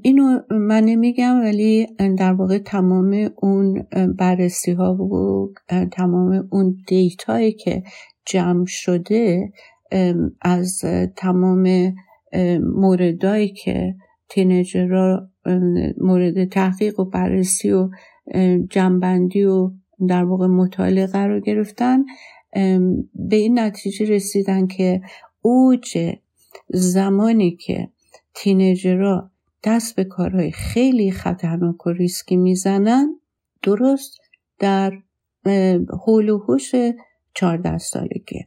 اینو 0.02 0.40
من 0.50 0.84
نمیگم 0.84 1.40
ولی 1.40 1.86
در 2.18 2.32
واقع 2.32 2.58
تمام 2.58 3.30
اون 3.36 3.86
بررسی 4.18 4.72
ها 4.72 4.94
و 4.94 5.52
تمام 5.92 6.48
اون 6.50 6.76
دیتایی 6.86 7.52
که 7.52 7.82
جمع 8.26 8.64
شده 8.66 9.52
از 10.40 10.84
تمام 11.16 11.94
موردایی 12.74 13.48
که 13.48 13.94
تینجرها 14.28 15.28
مورد 15.98 16.44
تحقیق 16.44 17.00
و 17.00 17.04
بررسی 17.04 17.70
و 17.72 17.90
جنبندی 18.70 19.44
و 19.44 19.70
در 20.08 20.24
واقع 20.24 20.46
مطالعه 20.46 21.06
قرار 21.06 21.40
گرفتن 21.40 22.04
به 23.14 23.36
این 23.36 23.58
نتیجه 23.58 24.06
رسیدن 24.06 24.66
که 24.66 25.00
اوج 25.42 25.98
زمانی 26.68 27.56
که 27.56 27.88
تینیجرها 28.34 29.30
دست 29.64 29.96
به 29.96 30.04
کارهای 30.04 30.50
خیلی 30.50 31.10
خطرناک 31.10 31.86
و 31.86 31.90
ریسکی 31.90 32.36
می‌زنن 32.36 33.20
درست 33.62 34.18
در 34.58 34.92
حول 36.06 36.28
و 36.28 36.38
حوش 36.38 36.72
14 37.34 37.78
سالگی. 37.78 38.46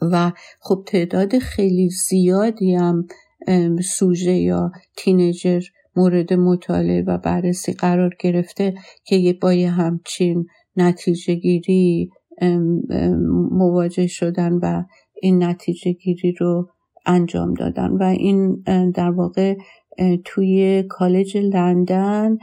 و 0.00 0.32
خب 0.60 0.84
تعداد 0.86 1.38
خیلی 1.38 1.90
زیادی 1.90 2.74
هم 2.74 3.06
سوژه 3.84 4.32
یا 4.32 4.72
تینیجر 4.96 5.60
مورد 5.96 6.32
مطالعه 6.32 7.02
و 7.02 7.18
بررسی 7.18 7.72
قرار 7.72 8.14
گرفته 8.20 8.74
که 9.04 9.38
با 9.42 9.52
یه 9.52 9.70
همچین 9.70 10.46
نتیجه 10.76 11.34
گیری 11.34 12.10
مواجه 13.50 14.06
شدن 14.06 14.52
و 14.52 14.82
این 15.22 15.44
نتیجه 15.44 15.92
گیری 15.92 16.32
رو 16.32 16.68
انجام 17.06 17.54
دادن. 17.54 17.90
و 17.90 18.02
این 18.02 18.62
در 18.94 19.10
واقع 19.10 19.56
توی 20.24 20.82
کالج 20.88 21.36
لندن 21.36 22.38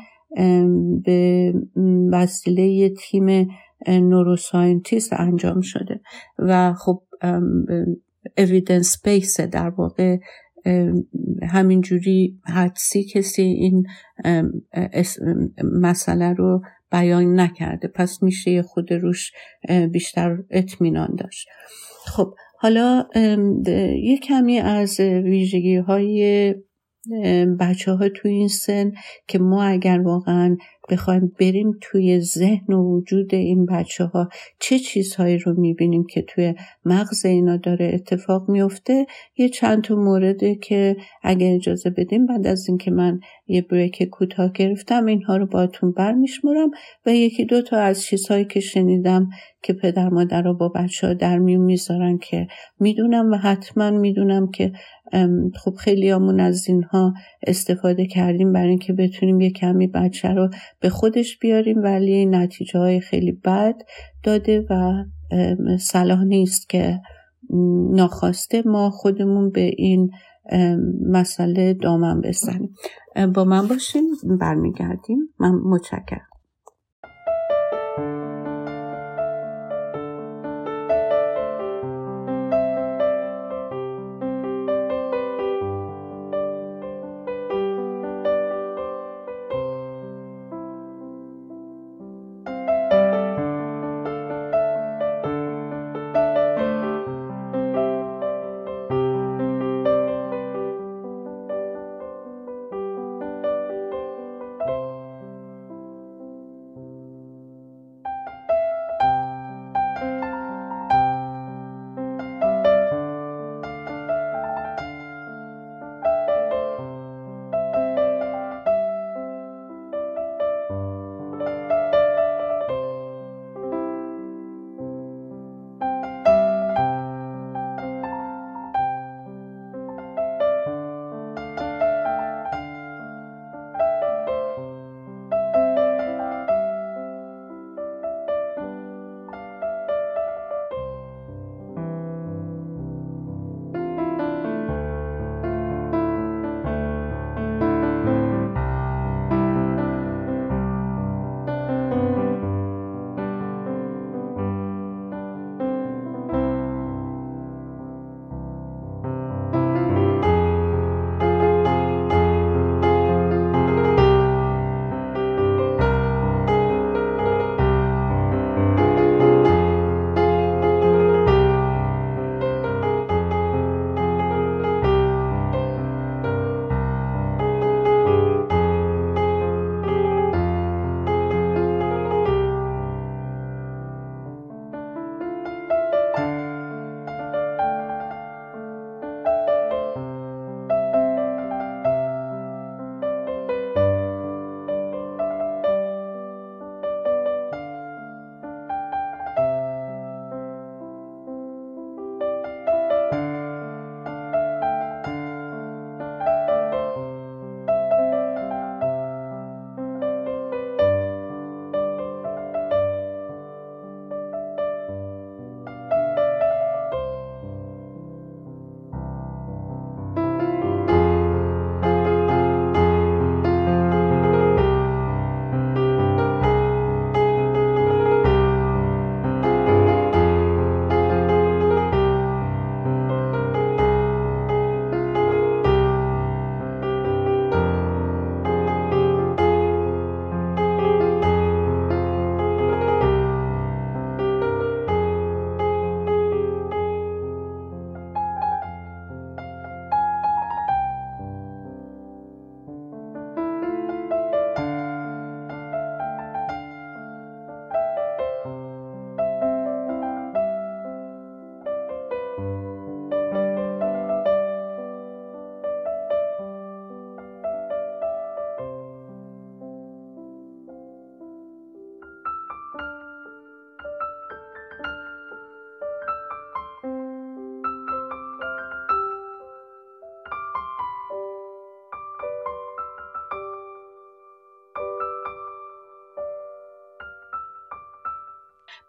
به 1.03 1.53
وسیله 2.11 2.89
تیم 2.89 3.47
نوروساینتیست 3.87 5.13
انجام 5.13 5.61
شده. 5.61 6.01
و 6.39 6.73
خب 6.73 7.01
اویدنس 8.37 9.01
بیس 9.03 9.39
در 9.39 9.69
واقع 9.69 10.17
همینجوری 11.49 12.39
حدسی 12.45 13.03
کسی 13.03 13.41
این 13.41 13.87
مسئله 15.63 16.33
رو 16.33 16.61
بیان 16.91 17.39
نکرده. 17.39 17.87
پس 17.87 18.23
میشه 18.23 18.61
خود 18.61 18.93
روش 18.93 19.31
بیشتر 19.91 20.37
اطمینان 20.49 21.15
داشت. 21.15 21.47
خب 22.05 22.33
حالا 22.59 23.07
یه 24.03 24.17
کمی 24.23 24.59
از 24.59 24.99
ویژگی 24.99 25.75
های 25.75 26.55
بچه 27.59 27.91
ها 27.91 28.09
تو 28.09 28.27
این 28.27 28.47
سن 28.47 28.91
که 29.27 29.39
ما 29.39 29.63
اگر 29.63 30.01
واقعا 30.01 30.57
بخوایم 30.91 31.32
بریم 31.39 31.71
توی 31.82 32.19
ذهن 32.19 32.73
و 32.73 32.97
وجود 32.97 33.36
این 33.36 33.65
بچه 33.65 34.06
ها 34.06 34.30
چه 34.60 34.80
چیزهایی 34.80 35.38
رو 35.38 35.60
می‌بینیم 35.60 36.04
که 36.04 36.21
توی 36.21 36.54
مغز 36.86 37.25
اینا 37.25 37.58
داره 37.58 37.91
اتفاق 37.93 38.49
میفته 38.49 39.06
یه 39.38 39.49
چند 39.49 39.84
تا 39.84 39.95
مورده 39.95 40.56
که 40.56 40.95
اگر 41.23 41.54
اجازه 41.56 41.89
بدیم 41.89 42.25
بعد 42.25 42.47
از 42.47 42.69
اینکه 42.69 42.91
من 42.91 43.19
یه 43.47 43.62
بریک 43.62 44.04
کوتاه 44.04 44.51
گرفتم 44.51 45.06
اینها 45.06 45.38
رو 45.38 45.45
باتون 45.45 45.91
برمیشمرم 45.91 46.69
و 47.06 47.13
یکی 47.13 47.45
دو 47.45 47.62
تا 47.62 47.77
از 47.77 48.04
چیزهایی 48.04 48.45
که 48.45 48.60
شنیدم 48.60 49.30
که 49.63 49.73
پدر 49.73 50.10
مادر 50.10 50.41
رو 50.41 50.54
با 50.54 50.69
بچه 50.69 51.08
ها 51.08 51.13
در 51.13 51.38
میون 51.38 51.65
می‌ذارن 51.65 52.17
که 52.17 52.47
می‌دونم 52.80 53.32
و 53.32 53.36
حتما 53.36 53.91
می‌دونم 53.91 54.51
که 54.51 54.71
خب 55.56 55.73
خیلی 55.75 56.12
آمون 56.12 56.39
از 56.39 56.67
اینها 56.67 57.13
استفاده 57.47 58.06
کردیم 58.06 58.54
برای 58.54 58.69
اینکه 58.69 58.93
بتونیم 58.93 59.41
یه 59.41 59.51
کمی 59.51 59.88
بچه 59.88 60.30
رو 60.30 60.49
به 60.81 60.89
خودش 60.89 61.39
بیاریم 61.39 61.83
ولی 61.83 62.25
نتیجه 62.25 62.79
های 62.79 62.99
خیلی 62.99 63.31
بد 63.31 63.75
داده 64.23 64.65
و 64.69 65.03
صلاح 65.77 66.23
نیست 66.23 66.69
که 66.69 67.01
ناخواسته 67.91 68.63
ما 68.65 68.89
خودمون 68.89 69.49
به 69.49 69.71
این 69.77 70.11
مسئله 71.09 71.73
دامن 71.73 72.21
بزنیم. 72.21 72.75
با 73.35 73.43
من 73.43 73.67
باشین 73.67 74.15
برمیگردیم. 74.39 75.19
من 75.39 75.51
متشکرم. 75.51 76.30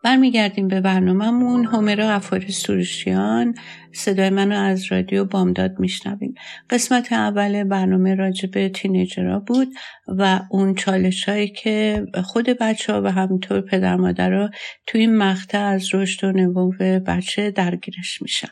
برمیگردیم 0.02 0.68
به 0.68 0.80
برنامهمون. 0.80 1.64
هومرا 1.64 2.08
غفاری 2.08 2.52
سروشیان 2.52 3.54
صدای 3.92 4.30
منو 4.30 4.56
از 4.56 4.92
رادیو 4.92 5.24
بامداد 5.24 5.78
میشنویم 5.78 6.34
قسمت 6.70 7.12
اول 7.12 7.64
برنامه 7.64 8.14
راجع 8.14 8.48
به 8.48 8.68
تینیجرها 8.68 9.38
بود 9.38 9.68
و 10.08 10.40
اون 10.50 10.74
چالش 10.74 11.28
هایی 11.28 11.48
که 11.48 12.06
خود 12.24 12.48
بچه 12.48 12.92
ها 12.92 13.02
و 13.02 13.12
همینطور 13.12 13.60
پدر 13.60 13.96
مادر 13.96 14.50
توی 14.86 15.00
این 15.00 15.16
مقطع 15.16 15.60
از 15.60 15.94
رشد 15.94 16.24
و 16.24 16.32
نمو 16.32 16.72
بچه 17.06 17.50
درگیرش 17.50 18.22
میشن. 18.22 18.48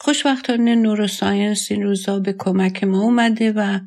خوشبختانه 0.00 0.74
نوروساینس 0.74 1.70
این 1.70 1.82
روزا 1.82 2.18
به 2.18 2.34
کمک 2.38 2.84
ما 2.84 3.02
اومده 3.02 3.52
و 3.52 3.78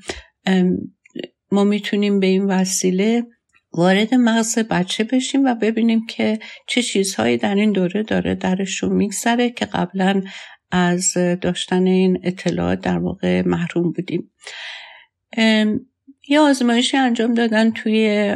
ما 1.51 1.63
می‌تونیم 1.63 2.19
به 2.19 2.27
این 2.27 2.45
وسیله 2.45 3.23
وارد 3.73 4.13
مغز 4.13 4.59
بچه 4.59 5.03
بشیم 5.03 5.45
و 5.45 5.55
ببینیم 5.55 6.05
که 6.05 6.39
چه 6.67 6.81
چیزهایی 6.81 7.37
در 7.37 7.55
این 7.55 7.71
دوره 7.71 8.03
داره 8.03 8.35
درشون 8.35 8.93
میگذره 8.93 9.49
که 9.49 9.65
قبلا 9.65 10.21
از 10.71 11.13
داشتن 11.41 11.85
این 11.85 12.19
اطلاعات 12.23 12.79
در 12.79 12.97
واقع 12.97 13.41
محروم 13.47 13.91
بودیم. 13.91 14.31
یه 16.27 16.39
آزمایشی 16.39 16.97
انجام 16.97 17.33
دادن 17.33 17.71
توی 17.71 18.35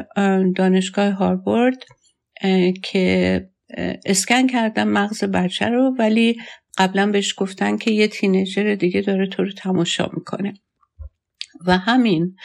دانشگاه 0.55 1.09
هاروارد 1.09 1.83
که 2.83 3.49
اسکن 4.05 4.47
کردن 4.47 4.83
مغز 4.83 5.23
بچه 5.23 5.65
رو 5.65 5.95
ولی 5.99 6.37
قبلا 6.77 7.11
بهش 7.11 7.33
گفتن 7.37 7.77
که 7.77 7.91
یه 7.91 8.07
تینیجر 8.07 8.75
دیگه 8.75 9.01
داره 9.01 9.27
تو 9.27 9.43
رو 9.43 9.51
تماشا 9.51 10.09
می‌کنه. 10.13 10.53
و 11.65 11.77
همین 11.77 12.35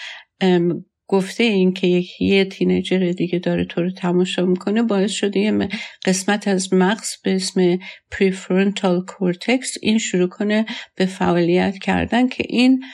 گفته 1.12 1.44
این 1.44 1.72
که 1.72 2.02
یه 2.20 2.44
teenager 2.44 3.12
دیگه 3.12 3.38
داره 3.38 3.64
تو 3.64 3.82
رو 3.82 3.90
تماشا 3.90 4.46
می‌کنه 4.46 4.82
باعث 4.82 5.10
شده 5.10 5.40
یه 5.40 5.68
قسمت 6.04 6.48
از 6.48 6.74
مغز 6.74 7.10
به 7.24 7.34
اسم 7.34 7.78
prefrontal 8.10 9.04
cortex 9.04 9.74
این 9.82 9.98
شروع 9.98 10.28
کنه 10.28 10.66
به 10.96 11.06
فعالیت 11.06 11.78
کردن 11.78 12.28
که 12.28 12.44
این 12.48 12.84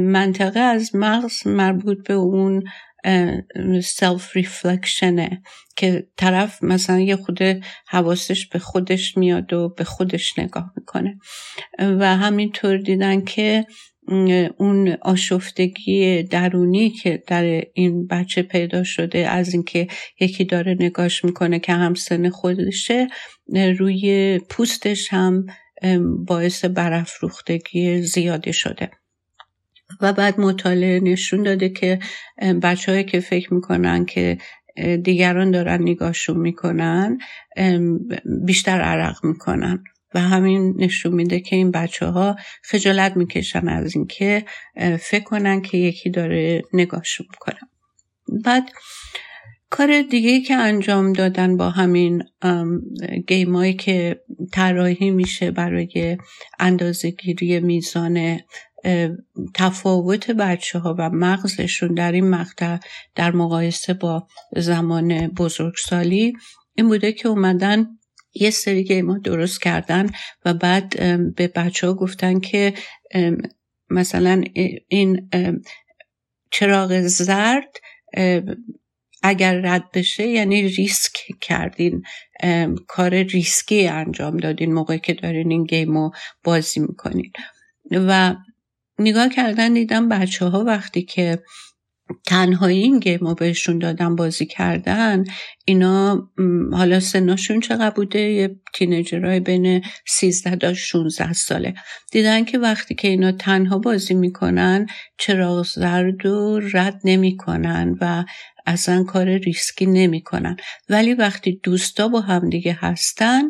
منطقه 0.00 0.60
از 0.60 0.94
مغز 0.94 1.46
مربوط 1.46 2.08
به 2.08 2.14
اون 2.14 2.62
self 3.82 4.36
reflection 4.36 5.32
ه 5.32 5.42
که 5.76 6.06
طرف 6.16 6.62
مثلا 6.62 7.00
یه 7.00 7.16
خود 7.16 7.38
حواسش 7.88 8.46
به 8.46 8.58
خودش 8.58 9.16
میاد 9.16 9.52
و 9.52 9.68
به 9.68 9.84
خودش 9.84 10.38
نگاه 10.38 10.72
می‌کنه. 10.76 11.18
و 11.78 12.16
همینطور 12.16 12.76
دیدن 12.76 13.24
که 13.24 13.66
اون 14.56 14.96
آشفتگی 15.02 16.22
درونی 16.22 16.90
که 16.90 17.22
در 17.26 17.62
این 17.74 18.06
بچه 18.06 18.42
پیدا 18.42 18.84
شده 18.84 19.18
از 19.28 19.54
اینکه 19.54 19.86
یکی 20.20 20.44
داره 20.44 20.76
نگاش 20.80 21.24
می‌کنه 21.24 21.58
که 21.58 21.72
هم 21.72 21.94
سن 21.94 22.28
خودشه 22.28 23.06
روی 23.78 24.38
پوستش 24.50 25.12
هم 25.12 25.46
باعث 26.26 26.64
برافروختگی 26.64 28.02
زیادی 28.02 28.52
شده. 28.52 28.90
و 30.00 30.12
بعد 30.12 30.40
مطالعه 30.40 31.00
نشون 31.00 31.42
داده 31.42 31.68
که 31.68 31.98
بچه 32.62 33.04
که 33.04 33.20
فکر 33.20 33.54
می‌کنن 33.54 34.04
که 34.04 34.38
دیگران 35.02 35.50
دارن 35.50 35.82
نگاهشون 35.82 36.36
می‌کنن 36.36 37.18
بیشتر 38.46 38.80
عرق 38.80 39.24
می‌کنن. 39.24 39.84
و 40.14 40.20
همین 40.20 40.74
نشون 40.78 41.14
میده 41.14 41.40
که 41.40 41.56
این 41.56 41.70
بچه 41.70 42.06
ها 42.06 42.36
خجالت 42.62 43.16
می‌کشن 43.16 43.68
از 43.68 43.96
اینکه 43.96 44.44
فکر 45.00 45.24
کنن 45.24 45.62
که 45.62 45.78
یکی 45.78 46.10
داره 46.10 46.62
نگاهشون 46.72 47.26
می‌کنه. 47.30 47.60
بعد 48.44 48.70
کار 49.70 50.02
دیگه 50.02 50.40
که 50.40 50.54
انجام 50.54 51.12
دادن 51.12 51.56
با 51.56 51.70
همین 51.70 52.22
گیمایی 53.28 53.74
که 53.74 54.20
طراحی 54.52 55.10
میشه 55.10 55.50
برای 55.50 56.16
اندازهگیری 56.58 57.60
میزان 57.60 58.38
تفاوت 59.54 60.30
بچه 60.30 60.78
ها 60.78 60.96
و 60.98 61.10
مغزشون 61.10 61.94
در 61.94 62.12
این 62.12 62.30
مقطع 62.30 62.78
در 63.14 63.30
مقایسه 63.30 63.94
با 63.94 64.28
زمان 64.56 65.26
بزرگسالی 65.26 66.32
این 66.74 66.88
بوده 66.88 67.12
که 67.12 67.28
اومدن 67.28 67.86
یه 68.40 68.50
سری 68.50 68.84
game 68.84 69.11
ا 69.11 69.18
درست 69.18 69.62
کردن 69.62 70.10
و 70.44 70.54
بعد 70.54 70.88
به 71.34 71.48
بچه 71.48 71.86
ها 71.86 71.94
گفتن 71.94 72.40
که 72.40 72.74
مثلا 73.90 74.42
این 74.88 75.30
چراغ 76.50 77.00
زرد 77.00 77.76
اگر 79.22 79.60
رد 79.64 79.90
بشه 79.94 80.26
یعنی 80.26 80.68
ریسک 80.68 81.16
کردین 81.40 82.02
کار 82.88 83.14
ریسکی 83.14 83.86
انجام 83.86 84.36
دادین 84.36 84.74
موقعی 84.74 84.98
که 84.98 85.14
دارین 85.14 85.50
این 85.50 85.64
game 85.64 86.01
و 86.01 86.10
بازی 86.44 86.80
می‌کنین. 86.80 87.32
و 87.90 88.34
نگاه 88.98 89.28
کردن 89.28 89.72
دیدم 89.72 90.08
بچه 90.08 90.44
ها 90.44 90.64
وقتی 90.64 91.02
که 91.02 91.42
تنهایی 92.26 92.82
این 92.82 92.98
گیم 92.98 93.18
رو 93.18 93.34
بهشون 93.34 93.78
دادن 93.78 94.16
بازی 94.16 94.46
کردن 94.46 95.24
اینا 95.64 96.28
حالا 96.72 97.00
سناشون 97.00 97.60
چقدر 97.60 97.90
بوده؟ 97.90 98.20
یه 98.20 98.56
تینیجرهای 98.74 99.40
بین 99.40 99.84
13 100.06 100.56
تا 100.56 100.74
16 100.74 101.32
ساله. 101.32 101.74
دیدن 102.12 102.44
که 102.44 102.58
وقتی 102.58 102.94
که 102.94 103.08
اینا 103.08 103.32
تنها 103.32 103.78
بازی 103.78 104.14
می‌کنن 104.14 104.86
چراغ 105.18 105.66
زرد 105.66 106.26
و 106.26 106.60
رد 106.72 107.00
نمی‌کنن 107.04 107.96
و 108.00 108.24
اصلا 108.66 109.04
کار 109.04 109.38
ریسکی 109.38 109.86
نمی‌کنن. 109.86 110.56
ولی 110.88 111.14
وقتی 111.14 111.60
دوستا 111.62 112.08
با 112.08 112.20
همدیگه 112.20 112.78
هستن 112.80 113.42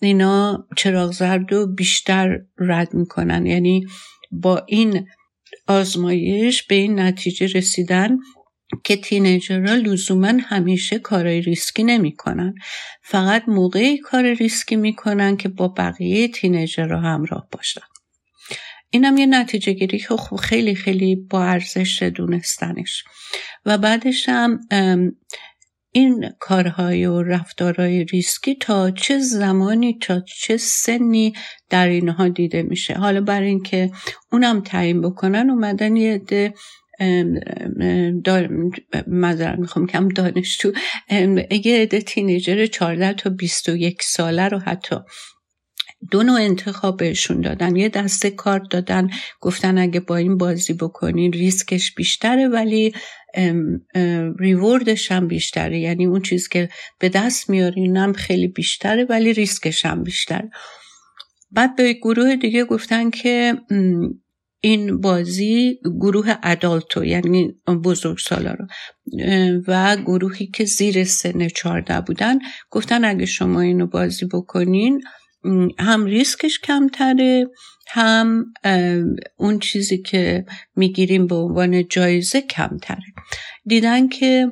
اینا 0.00 0.66
چراغ 0.76 1.12
زرد 1.12 1.52
رو 1.52 1.74
بیشتر 1.74 2.38
رد 2.58 2.94
می‌کنن. 2.94 3.46
یعنی 3.46 3.86
با 4.30 4.64
این 4.68 5.06
آزمایش 5.66 6.62
به 6.62 6.74
این 6.74 7.00
نتیجه 7.00 7.46
رسیدن 7.46 8.18
که 8.84 8.96
teenager 8.96 9.65
ها 9.65 9.74
لزوما 9.74 10.32
همیشه 10.40 10.98
کارای 10.98 11.40
ریسکی 11.40 11.84
نمی‌کنن. 11.84 12.54
فقط 13.02 13.48
موقعی 13.48 13.98
کار 13.98 14.34
ریسکی 14.34 14.76
می‌کنن 14.76 15.36
که 15.36 15.48
با 15.48 15.68
بقیه 15.68 16.28
teenager 16.28 16.92
ها 16.92 17.00
همراه 17.00 17.48
باشن. 17.52 17.80
اینم 18.90 19.16
یه 19.16 19.26
نتیجه 19.26 19.72
گیری 19.72 19.98
که 19.98 20.16
خب 20.16 20.36
خیلی 20.36 20.74
خیلی 20.74 21.16
با 21.16 21.44
ارزش 21.44 22.02
دونستنش. 22.02 23.04
و 23.66 23.78
بعدش 23.78 24.28
هم 24.28 24.60
این 25.94 26.30
کارهای 26.40 27.06
و 27.06 27.22
رفتارهای 27.22 28.04
ریسکی 28.04 28.54
تا 28.54 28.90
چه 28.90 29.18
زمانی 29.18 29.98
تا 29.98 30.20
چه 30.20 30.56
سنی 30.56 31.32
در 31.70 31.88
اینها 31.88 32.28
دیده 32.28 32.62
میشه. 32.62 32.94
حالا 32.94 33.20
برای 33.20 33.48
اینکه 33.48 33.90
اونم 34.32 34.60
تعیین 34.60 35.00
بکنن 35.00 35.50
اومدن 35.50 35.96
یه 35.96 36.14
عده 36.14 36.54
مذارم 39.06 39.60
می‌خوام 39.60 39.86
کم 39.86 40.08
دانشجو 40.08 40.72
یه 41.64 41.82
عده 41.82 42.00
تینیجر 42.00 42.66
14 42.66 43.12
تا 43.12 43.30
21 43.30 44.02
ساله 44.02 44.48
رو 44.48 44.58
حتی 44.58 44.96
دو 46.10 46.22
نوع 46.22 46.40
انتخاب 46.40 46.96
بهشون 46.96 47.40
دادن. 47.40 47.76
یه 47.76 47.88
دسته 47.88 48.30
کارت 48.30 48.62
دادن 48.70 49.10
گفتن 49.40 49.78
اگه 49.78 50.00
با 50.00 50.16
این 50.16 50.36
بازی 50.36 50.72
بکنین 50.72 51.32
ریسکش 51.32 51.94
بیشتره 51.94 52.48
ولی 52.48 52.92
ریوردش 54.38 55.12
هم 55.12 55.28
بیشتره. 55.28 55.80
یعنی 55.80 56.06
اون 56.06 56.22
چیز 56.22 56.48
که 56.48 56.68
به 56.98 57.08
دست 57.08 57.50
میارین 57.50 57.96
هم 57.96 58.12
خیلی 58.12 58.48
بیشتره 58.48 59.06
ولی 59.08 59.32
ریسکش 59.32 59.86
هم 59.86 60.02
بیشتره. 60.02 60.50
بعد 61.50 61.76
به 61.76 61.92
گروه 61.92 62.36
دیگه 62.36 62.64
گفتن 62.64 63.10
که 63.10 63.54
این 64.60 65.00
بازی 65.00 65.78
گروه 66.00 66.34
ادالتو 66.42 67.04
یعنی 67.04 67.54
بزرگ 67.84 68.18
سالا 68.18 68.54
رو 68.54 68.66
و 69.66 69.96
گروهی 69.96 70.46
که 70.46 70.64
زیر 70.64 71.04
سن 71.04 71.48
14 71.48 72.00
بودن 72.00 72.38
گفتن 72.70 73.04
اگه 73.04 73.26
شما 73.26 73.60
اینو 73.60 73.86
بازی 73.86 74.26
بکنین 74.26 75.02
هم 75.78 76.04
ریسکش 76.04 76.60
کمتره 76.60 77.46
هم 77.88 78.44
اون 79.36 79.58
چیزی 79.58 80.02
که 80.02 80.44
می‌گیریم 80.76 81.26
به 81.26 81.34
عنوان 81.34 81.88
جایزه 81.88 82.40
کمتره. 82.40 83.04
دیدن 83.64 84.08
که 84.08 84.46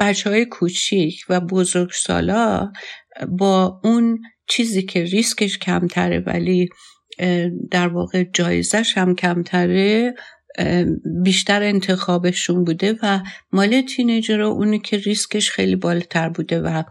بچه 0.00 0.30
های 0.30 0.44
کوچیک 0.44 1.24
و 1.28 1.40
بزرگ 1.40 1.90
سالا 1.92 2.72
با 3.28 3.80
اون 3.84 4.18
چیزی 4.48 4.82
که 4.82 5.04
ریسکش 5.04 5.58
کمتره 5.58 6.20
ولی 6.26 6.68
در 7.70 7.88
واقع 7.88 8.24
جایزش 8.34 8.98
هم 8.98 9.14
کمتره 9.14 10.14
بیشتر 11.22 11.62
انتخابشون 11.62 12.64
بوده 12.64 12.98
و 13.02 13.20
مال 13.52 13.80
teenager 13.80 14.40
اونی 14.40 14.78
که 14.78 14.96
ریسکش 14.96 15.50
خیلی 15.50 15.76
بالاتر 15.76 16.28
بوده 16.28 16.60
و 16.60 16.82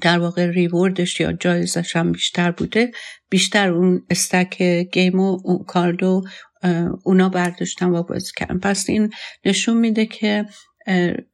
در 0.00 0.18
واقع 0.18 0.46
reward 0.46 1.02
ش 1.02 1.20
یا 1.20 1.32
جایزش 1.32 1.96
هم 1.96 2.12
بیشتر 2.12 2.50
بوده. 2.50 2.90
بیشتر 3.30 3.68
اون 3.72 4.06
stack 4.10 4.62
game 4.92 5.20
و 5.20 5.40
اون 5.44 5.64
کاردو 5.64 6.22
اونا 7.04 7.28
برداشتن 7.28 7.86
و 7.86 8.02
بازی 8.02 8.32
کردن. 8.36 8.58
پس 8.58 8.88
این 8.88 9.10
نشون 9.44 9.76
میده 9.76 10.06
که 10.06 10.46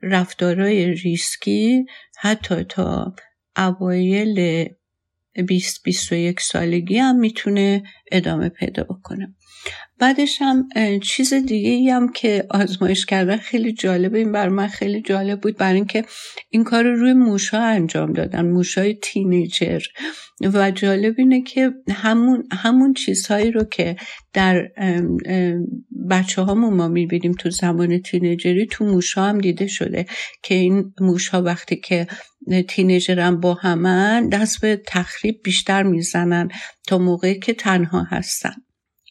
رفتارهای 0.03 0.95
ریسکی 0.95 1.85
حتی 2.19 2.64
تا 2.64 3.14
اوایل 3.57 4.69
20-21 5.38 6.40
سالگی 6.40 6.99
هم 6.99 7.16
می‌تونه 7.16 7.83
ادامه 8.12 8.49
پیدا 8.49 8.85
بکنه. 8.85 9.35
بعدش 9.99 10.39
هم 10.41 10.69
چیز 11.03 11.35
دیگه 11.35 11.71
ای 11.71 11.91
هم 11.91 12.13
که 12.13 12.47
آزمایش 12.51 13.07
کردن 13.07 13.37
خیلی 13.37 13.73
جالبه. 13.73 14.19
این 14.19 14.33
بر 14.33 14.49
من 14.49 14.67
خیلی 14.67 15.03
جالب 15.03 15.41
بود 15.41 15.57
برای 15.57 15.75
اینکه 15.75 16.05
این 16.51 16.65
کار 16.65 16.85
رو 16.85 16.97
روی 16.97 17.13
موشا 17.13 17.63
انجام 17.63 18.13
دادن 18.13 18.47
موشای 18.47 18.95
تینیجر. 19.03 19.81
و 20.41 20.71
جالب 20.71 21.15
اینه 21.19 21.43
که 21.43 21.71
همون, 21.91 22.49
همون 22.53 22.95
چیزهایی 22.95 23.51
رو 23.51 23.65
که 23.65 23.97
در 24.33 24.69
بچه 26.11 26.43
هامون 26.43 26.75
ما 26.75 26.89
می‌بینیم 26.89 27.33
تو 27.33 27.51
زمان 27.51 27.99
تینیجری 27.99 28.67
تو 28.67 28.85
موشا 28.85 29.25
هم 29.25 29.39
دیده 29.39 29.67
شده 29.67 30.07
که 30.43 30.55
این 30.55 30.95
موشا 31.01 31.43
وقتی 31.43 31.77
که 31.77 32.07
تینیجرم 32.69 33.41
با 33.41 33.55
همن 33.55 34.29
دست 34.29 34.61
به 34.61 34.83
تخریب 34.87 35.41
بیشتر 35.45 35.83
می‌زنن 35.83 36.49
تا 36.87 36.99
موقعی 36.99 37.39
که 37.39 37.55
تنها 37.55 38.03
هستن. 38.03 38.55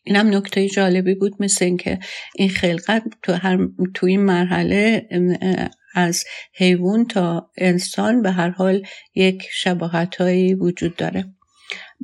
اینم 0.06 0.36
نکته 0.36 0.70
جالبی 0.70 1.16
بود 1.16 1.34
مثل 1.40 1.66
اینکه 1.66 2.00
این 2.36 2.50
خلقت 2.50 3.04
تو, 3.24 3.34
هر 3.34 3.58
تو 3.94 4.06
این 4.06 4.22
مرحله 4.22 5.08
از 5.96 6.24
حیوان 6.54 7.06
تا 7.06 7.52
انسان 7.58 8.22
به 8.22 8.32
هر 8.32 8.50
حال 8.50 8.82
یک 9.16 9.44
شباهت 9.52 10.22
وجود 10.60 10.96
داره. 10.96 11.26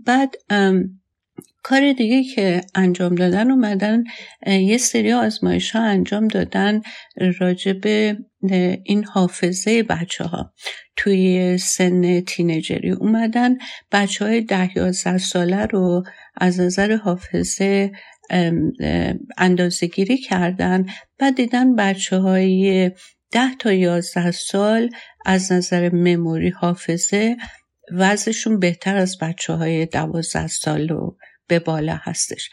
بعد 0.05 0.35
کار 1.63 1.93
دیگه 1.93 2.23
که 2.23 2.61
انجام 2.75 3.15
دادن 3.15 3.51
اومدن 3.51 4.03
یه 4.47 4.77
سری 4.77 5.13
آزمایش 5.13 5.71
ها 5.71 5.81
انجام 5.83 6.27
دادن 6.27 6.81
راجع 7.39 7.73
به 7.73 8.17
این 8.83 9.03
حافظه 9.03 9.83
بچه 9.83 10.23
ها 10.23 10.53
توی 10.95 11.57
سن 11.57 12.21
تینجری 12.21 12.91
اومدن. 12.91 13.57
بچه 13.91 14.25
های 14.25 14.41
ده 14.41 14.77
یازده 14.77 15.17
ساله 15.17 15.65
رو 15.65 16.03
از 16.37 16.59
نظر 16.59 16.95
حافظه 16.95 17.91
اندازه 19.37 19.87
گیری 19.87 20.17
کردن 20.17 20.85
بعد 21.19 21.35
دیدن 21.35 21.75
بچه 21.75 22.17
های 22.17 22.91
ده 23.31 23.55
تا 23.59 23.73
یازده 23.73 24.31
سال 24.31 24.89
از 25.25 25.51
نظر 25.51 25.89
مموری 25.89 26.49
حافظه 26.49 27.37
وضعشون 27.91 28.59
بهتر 28.59 28.97
از 28.97 29.17
بچه 29.17 29.53
های 29.53 29.85
دوازده 29.85 30.47
سال 30.47 30.91
و 30.91 31.15
به 31.51 31.59
بالا 31.59 31.99
هستش. 32.03 32.49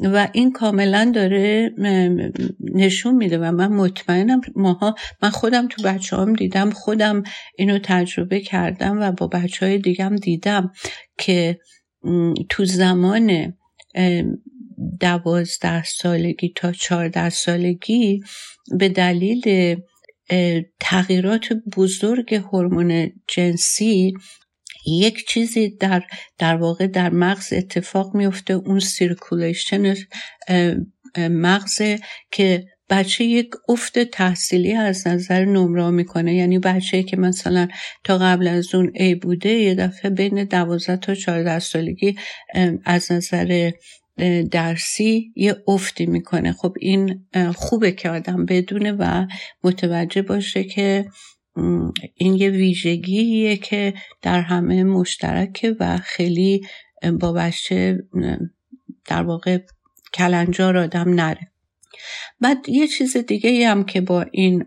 و 0.00 0.28
این 0.32 0.52
کاملا 0.52 1.12
داره 1.14 1.70
نشون 2.74 3.14
میده 3.14 3.38
و 3.38 3.52
من 3.52 3.72
مطمئنم 3.72 4.40
ماها 4.56 4.94
من 5.22 5.30
خودم 5.30 5.68
تو 5.68 5.82
بچه 5.82 6.16
هم 6.16 6.32
دیدم 6.32 6.70
خودم 6.70 7.22
اینو 7.58 7.78
تجربه 7.82 8.40
کردم 8.40 9.00
و 9.00 9.12
با 9.12 9.26
بچه 9.26 9.66
های 9.66 9.78
دیگم 9.78 10.16
دیدم 10.16 10.72
که 11.18 11.58
تو 12.48 12.64
زمان 12.64 13.54
دوازده 15.00 15.84
سالگی 15.84 16.52
تا 16.56 16.72
چهارده 16.72 17.28
سالگی 17.28 18.20
به 18.78 18.88
دلیل 18.88 19.76
تغییرات 20.80 21.52
بزرگ 21.76 22.34
هورمون 22.34 23.12
جنسی 23.28 24.14
یک 24.86 25.26
چیزی 25.28 25.68
در 25.68 26.02
در 26.38 26.56
واقع 26.56 26.86
در 26.86 27.10
مغز 27.10 27.52
اتفاق 27.52 28.14
میفته 28.16 28.54
اون 28.54 28.80
circulation 28.80 29.94
مغز 31.18 31.82
که 32.30 32.64
بچه 32.90 33.24
یک 33.24 33.50
افت 33.68 33.98
تحصیلی 33.98 34.72
از 34.72 35.06
نظر 35.06 35.44
نمره 35.44 35.90
می‌کنه. 35.90 36.34
یعنی 36.34 36.58
بچه 36.58 37.02
که 37.02 37.16
مثلا 37.16 37.68
تا 38.04 38.18
قبل 38.18 38.48
از 38.48 38.74
اون 38.74 38.92
A 38.94 39.14
بوده 39.14 39.48
یه 39.48 39.74
دفعه 39.74 40.10
بین 40.10 40.44
دوازده 40.44 40.96
تا 40.96 41.14
چهارده 41.14 41.58
سالگی 41.58 42.16
از 42.84 43.12
نظر 43.12 43.70
درسی 44.50 45.32
یه 45.36 45.56
افتی 45.68 46.06
می‌کنه. 46.06 46.52
خب 46.52 46.74
این 46.80 47.26
خوبه 47.54 47.92
که 47.92 48.10
آدم 48.10 48.44
بدونه 48.46 48.92
و 48.92 49.26
متوجه 49.64 50.22
باشه 50.22 50.64
که 50.64 51.04
این 52.14 52.34
یه 52.34 52.50
ویژگیه 52.50 53.56
که 53.56 53.94
در 54.22 54.40
همه 54.40 54.84
مشترکه 54.84 55.76
و 55.80 55.98
خیلی 55.98 56.60
با 57.20 57.32
بچه 57.32 57.98
در 59.06 59.22
واقع 59.22 59.58
کلنجار 60.14 60.76
آدم 60.76 61.14
نره. 61.14 61.52
بعد 62.40 62.68
یه 62.68 62.88
چیز 62.88 63.16
دیگه 63.16 63.68
هم 63.68 63.84
که 63.84 64.00
با 64.00 64.26
این 64.32 64.64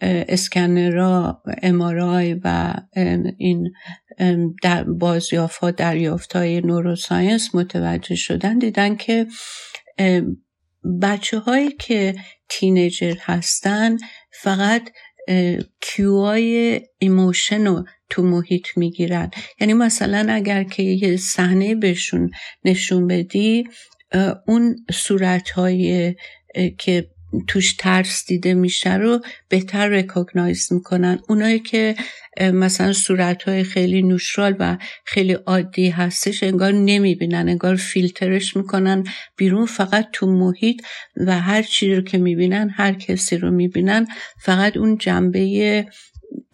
اسکنرا 0.00 1.42
امارای 1.62 2.40
و 2.44 2.74
این 3.38 3.72
بازیافت 4.98 5.56
ها 5.56 5.70
دریافت 5.70 6.36
های 6.36 6.60
neuroscience 6.60 7.54
متوجه 7.54 8.14
شدن 8.14 8.58
دیدن 8.58 8.96
که 8.96 9.26
بچه 11.02 11.38
هایی 11.38 11.72
که 11.72 12.14
teenager 12.48 13.14
هستن 13.20 13.96
فقط 14.42 14.90
cue 15.80 16.80
های 16.98 17.13
emotion 17.13 17.66
رو 17.66 17.84
تو 18.10 18.22
محیط 18.22 18.66
می‌گیرن. 18.76 19.30
یعنی 19.60 19.72
مثلا 19.72 20.26
اگر 20.32 20.62
که 20.64 20.82
یه 20.82 21.16
صحنه 21.16 21.74
بهشون 21.74 22.30
نشون 22.64 23.06
بدی 23.06 23.64
اون 24.46 24.76
صورت 24.92 25.48
که 26.78 27.10
توش 27.46 27.74
ترس 27.74 28.26
دیده 28.26 28.54
میشه 28.54 28.96
رو 28.96 29.20
بهتر 29.48 29.88
recognize 29.88 30.72
می‌کنن. 30.72 31.20
اونایی 31.28 31.58
که 31.58 31.94
مثلا 32.40 32.92
صورت 32.92 33.42
های 33.42 33.64
خیلی 33.64 34.02
نوشرال 34.02 34.56
و 34.58 34.78
خیلی 35.04 35.32
عادی 35.32 35.88
هستش 35.88 36.42
انگار 36.42 36.72
نمی‌بینن 36.72 37.48
انگار 37.48 37.76
فیلترش 37.76 38.56
می‌کنن 38.56 39.04
بیرون 39.36 39.66
فقط 39.66 40.08
تو 40.12 40.26
محیط 40.26 40.82
و 41.26 41.40
هر 41.40 41.62
چی 41.62 41.94
رو 41.94 42.02
که 42.02 42.18
می‌بینن 42.18 42.70
هر 42.70 42.92
کسی 42.92 43.36
رو 43.36 43.50
می‌بینن 43.50 44.06
فقط 44.40 44.76
اون 44.76 44.98
جنبه 44.98 45.86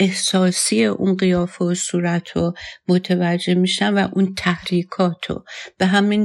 احساسی 0.00 0.84
اون 0.84 1.16
قیافه 1.16 1.64
و 1.64 1.74
صورت 1.74 2.30
رو 2.30 2.54
متوجه 2.88 3.54
میشن 3.54 3.94
و 3.94 4.08
اون 4.12 4.34
تحریکات 4.34 5.26
رو. 5.28 5.44
به 5.78 5.86
همین 5.86 6.24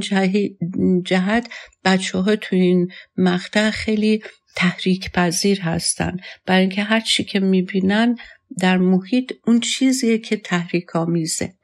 جهت 1.04 1.48
بچه 1.84 2.18
ها 2.18 2.36
تو 2.36 2.56
این 2.56 2.88
مقطع 3.16 3.70
خیلی 3.70 4.22
تحریک 4.56 5.12
پذیر 5.12 5.60
هستن. 5.60 6.16
برای 6.46 6.60
اینکه 6.60 6.82
هر 6.82 7.00
چی 7.00 7.24
که 7.24 7.40
می‌بینن 7.40 8.16
در 8.58 8.78
محیط 8.78 9.32
اون 9.46 9.60
چیزیه 9.60 10.18
که 10.18 10.36
تحریک 10.36 10.96
آمیزه 10.96 11.54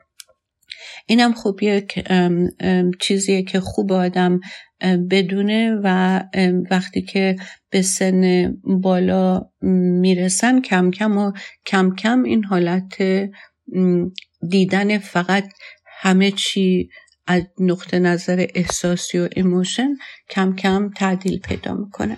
اینم 1.07 1.33
خوب 1.33 1.63
یک 1.63 2.09
چیزیه 3.01 3.43
که 3.43 3.61
خوب 3.61 3.93
آدم 3.93 4.41
بدونه 5.11 5.81
و 5.85 6.21
وقتی 6.71 7.03
که 7.03 7.37
به 7.71 7.83
سن 7.83 8.53
بالا 8.65 9.51
می‌رسن 10.01 10.61
کم 10.61 10.91
کم 10.91 11.19
و 11.19 11.33
کم 11.67 11.95
کم 11.95 12.23
این 12.23 12.45
حالت 12.45 13.03
دیدن 14.49 14.99
فقط 14.99 15.49
همه 16.01 16.31
چی 16.31 16.89
از 17.27 17.43
نقطه 17.61 17.99
نظر 17.99 18.47
احساسی 18.55 19.19
و 19.19 19.29
emotion 19.37 19.89
کم 20.31 20.55
کم 20.57 20.91
تعدیل 20.97 21.39
پیدا 21.39 21.75
می‌کنه. 21.75 22.17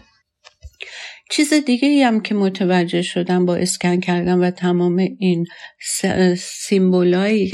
چیز 1.30 1.52
دیگه 1.52 1.88
ای 1.88 2.02
هم 2.02 2.20
که 2.20 2.34
متوجه 2.34 3.02
شدم 3.02 3.46
با 3.46 3.56
اسکن 3.56 4.00
کردن 4.00 4.38
و 4.38 4.50
تمام 4.50 4.96
این 5.18 5.46
سیمبولایی 6.38 7.50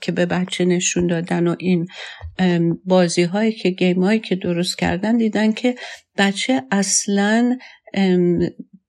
که 0.00 0.12
به 0.12 0.26
بچه 0.26 0.64
نشون 0.64 1.06
دادن 1.06 1.46
و 1.46 1.56
این 1.58 1.86
بازی 2.84 3.22
هایی 3.22 3.52
که 3.52 3.70
گیم 3.70 4.02
هایی 4.02 4.20
که 4.20 4.36
درست 4.36 4.78
کردن 4.78 5.16
دیدن 5.16 5.52
که 5.52 5.74
بچه 6.18 6.62
اصلا 6.70 7.58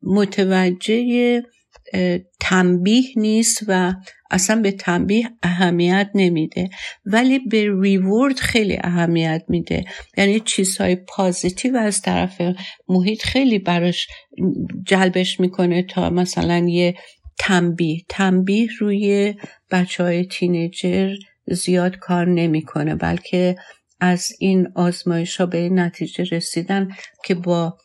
متوجه 0.04 1.42
تنبیه 2.40 3.04
نیست 3.16 3.64
و 3.68 3.94
اصلا 4.34 4.62
به 4.62 4.72
تنبیه 4.72 5.30
اهمیت 5.44 6.10
نمیده. 6.16 6.70
ولی 7.06 7.40
به 7.40 7.82
reward 7.82 8.40
خیلی 8.40 8.78
اهمیت 8.84 9.44
میده. 9.48 9.86
یعنی 10.18 10.40
چیزهای 10.40 10.96
positive 10.96 11.78
از 11.78 12.02
طرف 12.02 12.42
محیط 12.88 13.24
خیلی 13.24 13.60
براش 13.60 14.08
جلبش 14.88 15.40
می‌کنه 15.40 15.84
تا 15.84 16.10
مثلا 16.10 16.58
یه 16.58 16.96
تنبیه. 17.40 18.02
تنبیه 18.10 18.68
روی 18.80 19.34
بچه 19.72 20.04
های 20.04 20.26
teenager 20.26 21.16
زیاد 21.48 21.96
کار 21.98 22.28
نمی‌کنه 22.28 22.96
بلکه 22.96 23.56
از 24.00 24.28
این 24.40 24.68
آزمایش 24.76 25.38
ها 25.38 25.46
به 25.46 25.70
نتیجه 25.70 26.24
رسیدن 26.24 26.90
که 27.26 27.36
با 27.36 27.78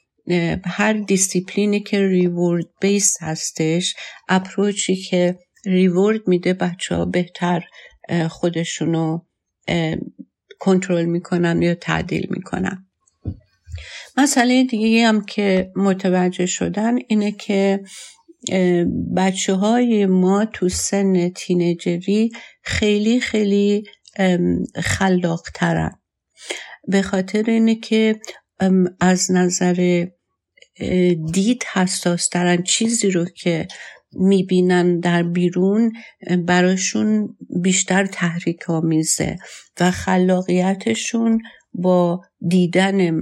هر 0.64 0.92
دیسیپلینی 0.92 1.80
که 1.80 2.06
reward 2.06 2.64
base 2.80 3.16
هستش 3.20 3.94
اپروچی 4.28 4.96
که 4.96 5.38
ریورد 5.68 6.28
میده 6.28 6.54
بچه 6.54 6.94
ها 6.94 7.04
بهتر 7.04 7.64
خودشونو 8.28 9.20
کنترل 10.58 11.04
می‌کنن 11.04 11.62
یا 11.62 11.74
تعدیل 11.74 12.26
می‌کنن. 12.30 12.86
مسئله 14.16 14.64
دیگه 14.64 15.06
هم 15.06 15.24
که 15.24 15.72
متوجه 15.76 16.46
شدن 16.46 16.94
اینه 17.08 17.32
که 17.32 17.84
بچه 19.16 19.54
های 19.54 20.06
ما 20.06 20.44
تو 20.44 20.68
سن 20.68 21.28
تینجری 21.28 22.30
خیلی 22.62 23.20
خیلی 23.20 23.84
خلاق 24.82 25.42
ترن 25.54 26.00
به 26.88 27.02
خاطر 27.02 27.44
اینه 27.50 27.74
که 27.74 28.20
از 29.00 29.30
نظر 29.30 30.06
دید 31.32 31.64
حساس 31.72 32.28
ترن 32.28 32.62
چیزی 32.62 33.10
رو 33.10 33.24
که 33.24 33.68
می‌بینن 34.12 35.00
در 35.00 35.22
بیرون 35.22 35.92
براشون 36.46 37.36
بیشتر 37.62 38.06
تحریک 38.06 38.70
آمیزه 38.70 39.36
و 39.80 39.90
خلاقیتشون 39.90 41.42
با 41.74 42.20
دیدن 42.48 43.20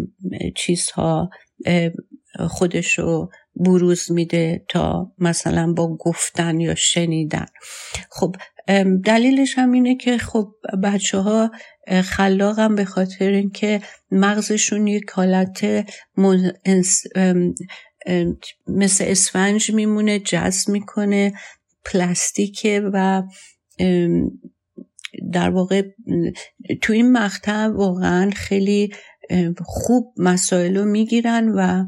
چیزها 0.56 1.30
خودش 2.48 2.98
رو 2.98 3.30
بروز 3.56 4.12
میده 4.12 4.64
تا 4.68 5.12
مثلا 5.18 5.72
با 5.72 5.96
گفتن 5.96 6.60
یا 6.60 6.74
شنیدن. 6.74 7.46
خب 8.10 8.36
دلیلش 9.04 9.58
هم 9.58 9.72
اینه 9.72 9.96
که 9.96 10.18
خب 10.18 10.52
بچه 10.82 11.18
ها 11.18 11.50
خلاقم 12.04 12.74
به 12.74 12.84
خاطر 12.84 13.28
اینکه 13.28 13.80
مغزشون 14.10 14.86
یک 14.86 15.10
حالت 15.10 15.86
مثل 18.66 19.04
اسفنج 19.08 19.70
میمونه 19.70 20.18
جذب 20.18 20.68
می‌کنه 20.68 21.32
پلاستیکه 21.84 22.90
و 22.92 23.22
در 25.32 25.50
واقع 25.50 25.82
تو 26.82 26.92
این 26.92 27.12
مقطع 27.12 27.66
واقعا 27.66 28.30
خیلی 28.30 28.92
خوب 29.64 30.14
مسائل 30.16 30.76
رو 30.76 30.84
می‌گیرن 30.84 31.48
و 31.48 31.84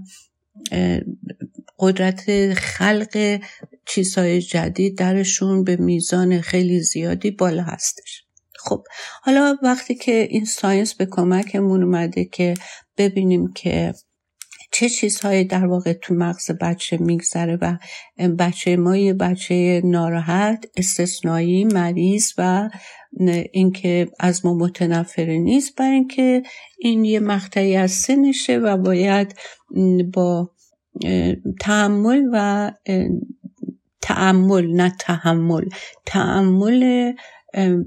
قدرت 1.78 2.54
خلق 2.54 3.40
چیزهای 3.86 4.40
جدید 4.42 4.98
درشون 4.98 5.64
به 5.64 5.76
میزان 5.76 6.40
خیلی 6.40 6.80
زیادی 6.80 7.30
بالا 7.30 7.62
هستش. 7.62 8.24
خب 8.58 8.84
حالا 9.22 9.56
وقتی 9.62 9.94
که 9.94 10.28
این 10.30 10.44
ساینس 10.44 10.94
به 10.94 11.06
کمکمون 11.10 11.82
اومده 11.82 12.24
که 12.24 12.54
ببینیم 12.96 13.52
که 13.52 13.94
چه 14.78 14.88
چیزهایی 14.88 15.44
در 15.44 15.66
واقع 15.66 15.92
تو 15.92 16.14
مغز 16.14 16.50
بچه 16.50 16.96
میگذره 16.96 17.58
و 17.62 17.76
بچه 18.38 18.76
ما 18.76 18.96
یه 18.96 19.14
بچه 19.14 19.82
ناراحت 19.84 20.64
استثنایی 20.76 21.64
مریض 21.64 22.32
و 22.38 22.68
اینکه 23.52 24.08
از 24.20 24.46
ما 24.46 24.54
متنفره 24.54 25.38
نیست 25.38 25.76
برای 25.76 25.92
اینکه 25.92 26.42
این 26.78 27.04
یه 27.04 27.20
مقطعی 27.20 27.76
از 27.76 27.90
سنشه 27.90 28.58
و 28.58 28.76
باید 28.76 29.34
با 30.14 30.50
تحمل 31.60 32.22
و 32.32 32.70
تعمل 34.00 34.66
نه 34.66 34.92
تحمل. 35.00 35.64
تعمل 36.06 37.12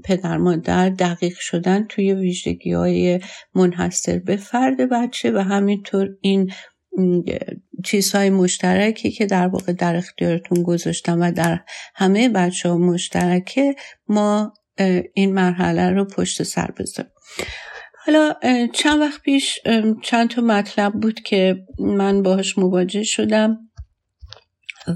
پدر 0.04 0.36
مادر 0.36 0.88
دقیق 0.88 1.38
شدن 1.38 1.84
توی 1.84 2.14
ویژگی 2.14 2.72
های 2.72 3.20
منحصر 3.54 4.18
به 4.18 4.36
فرد 4.36 4.76
بچه 4.90 5.30
و 5.30 5.38
همینطور 5.38 6.08
این 6.20 6.52
چیزهای 7.84 8.30
مشترکی 8.30 9.10
که 9.10 9.26
در 9.26 9.46
واقع 9.48 9.72
در 9.72 9.96
اختیارتون 9.96 10.62
گذاشتم 10.62 11.20
و 11.20 11.32
در 11.32 11.60
همه 11.94 12.28
بچه 12.28 12.68
ها 12.68 12.78
مشترکه 12.78 13.74
ما 14.08 14.52
این 15.14 15.34
مرحله 15.34 15.90
رو 15.90 16.04
پشت 16.04 16.42
سر 16.42 16.70
بذاریم. 16.78 17.12
حالا 18.06 18.34
چند 18.72 19.00
وقت 19.00 19.22
پیش 19.22 19.58
چند 20.02 20.30
تا 20.30 20.42
مطلب 20.42 20.92
بود 20.92 21.20
که 21.20 21.56
من 21.78 22.22
باهاش 22.22 22.58
مواجه 22.58 23.02
شدم. 23.02 23.58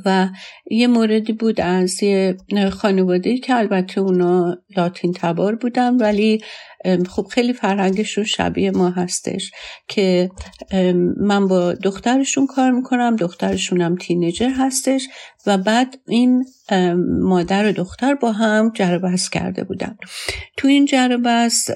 و 0.05 0.29
یه 0.71 0.87
موردی 0.87 1.33
بود 1.33 1.61
از 1.61 2.03
یه 2.03 2.37
خانواده 2.73 3.39
که 3.39 3.57
البته 3.57 4.01
اونا 4.01 4.59
لاتین 4.77 5.13
تبار 5.13 5.55
بودن 5.55 5.97
ولی 5.97 6.41
خب 7.09 7.27
خیلی 7.31 7.53
فرهنگشون 7.53 8.25
شبیه 8.25 8.71
ما 8.71 8.91
هستش 8.91 9.51
که 9.89 10.31
من 11.21 11.49
با 11.49 11.73
دخترشون 11.73 12.47
کار 12.47 12.71
می‌کنم 12.71 13.17
دخترشونم 13.17 13.97
تینیجر 13.97 14.49
هستش 14.49 15.09
و 15.47 15.59
بعد 15.59 15.99
این 16.09 16.45
مادر 17.21 17.69
و 17.69 17.73
دختر 17.73 18.15
با 18.15 18.33
هم 18.33 18.73
جربست 18.75 19.33
کرده 19.33 19.65
بودن. 19.65 19.97
تو 20.57 20.69
این 20.69 20.85
جربست 20.85 21.71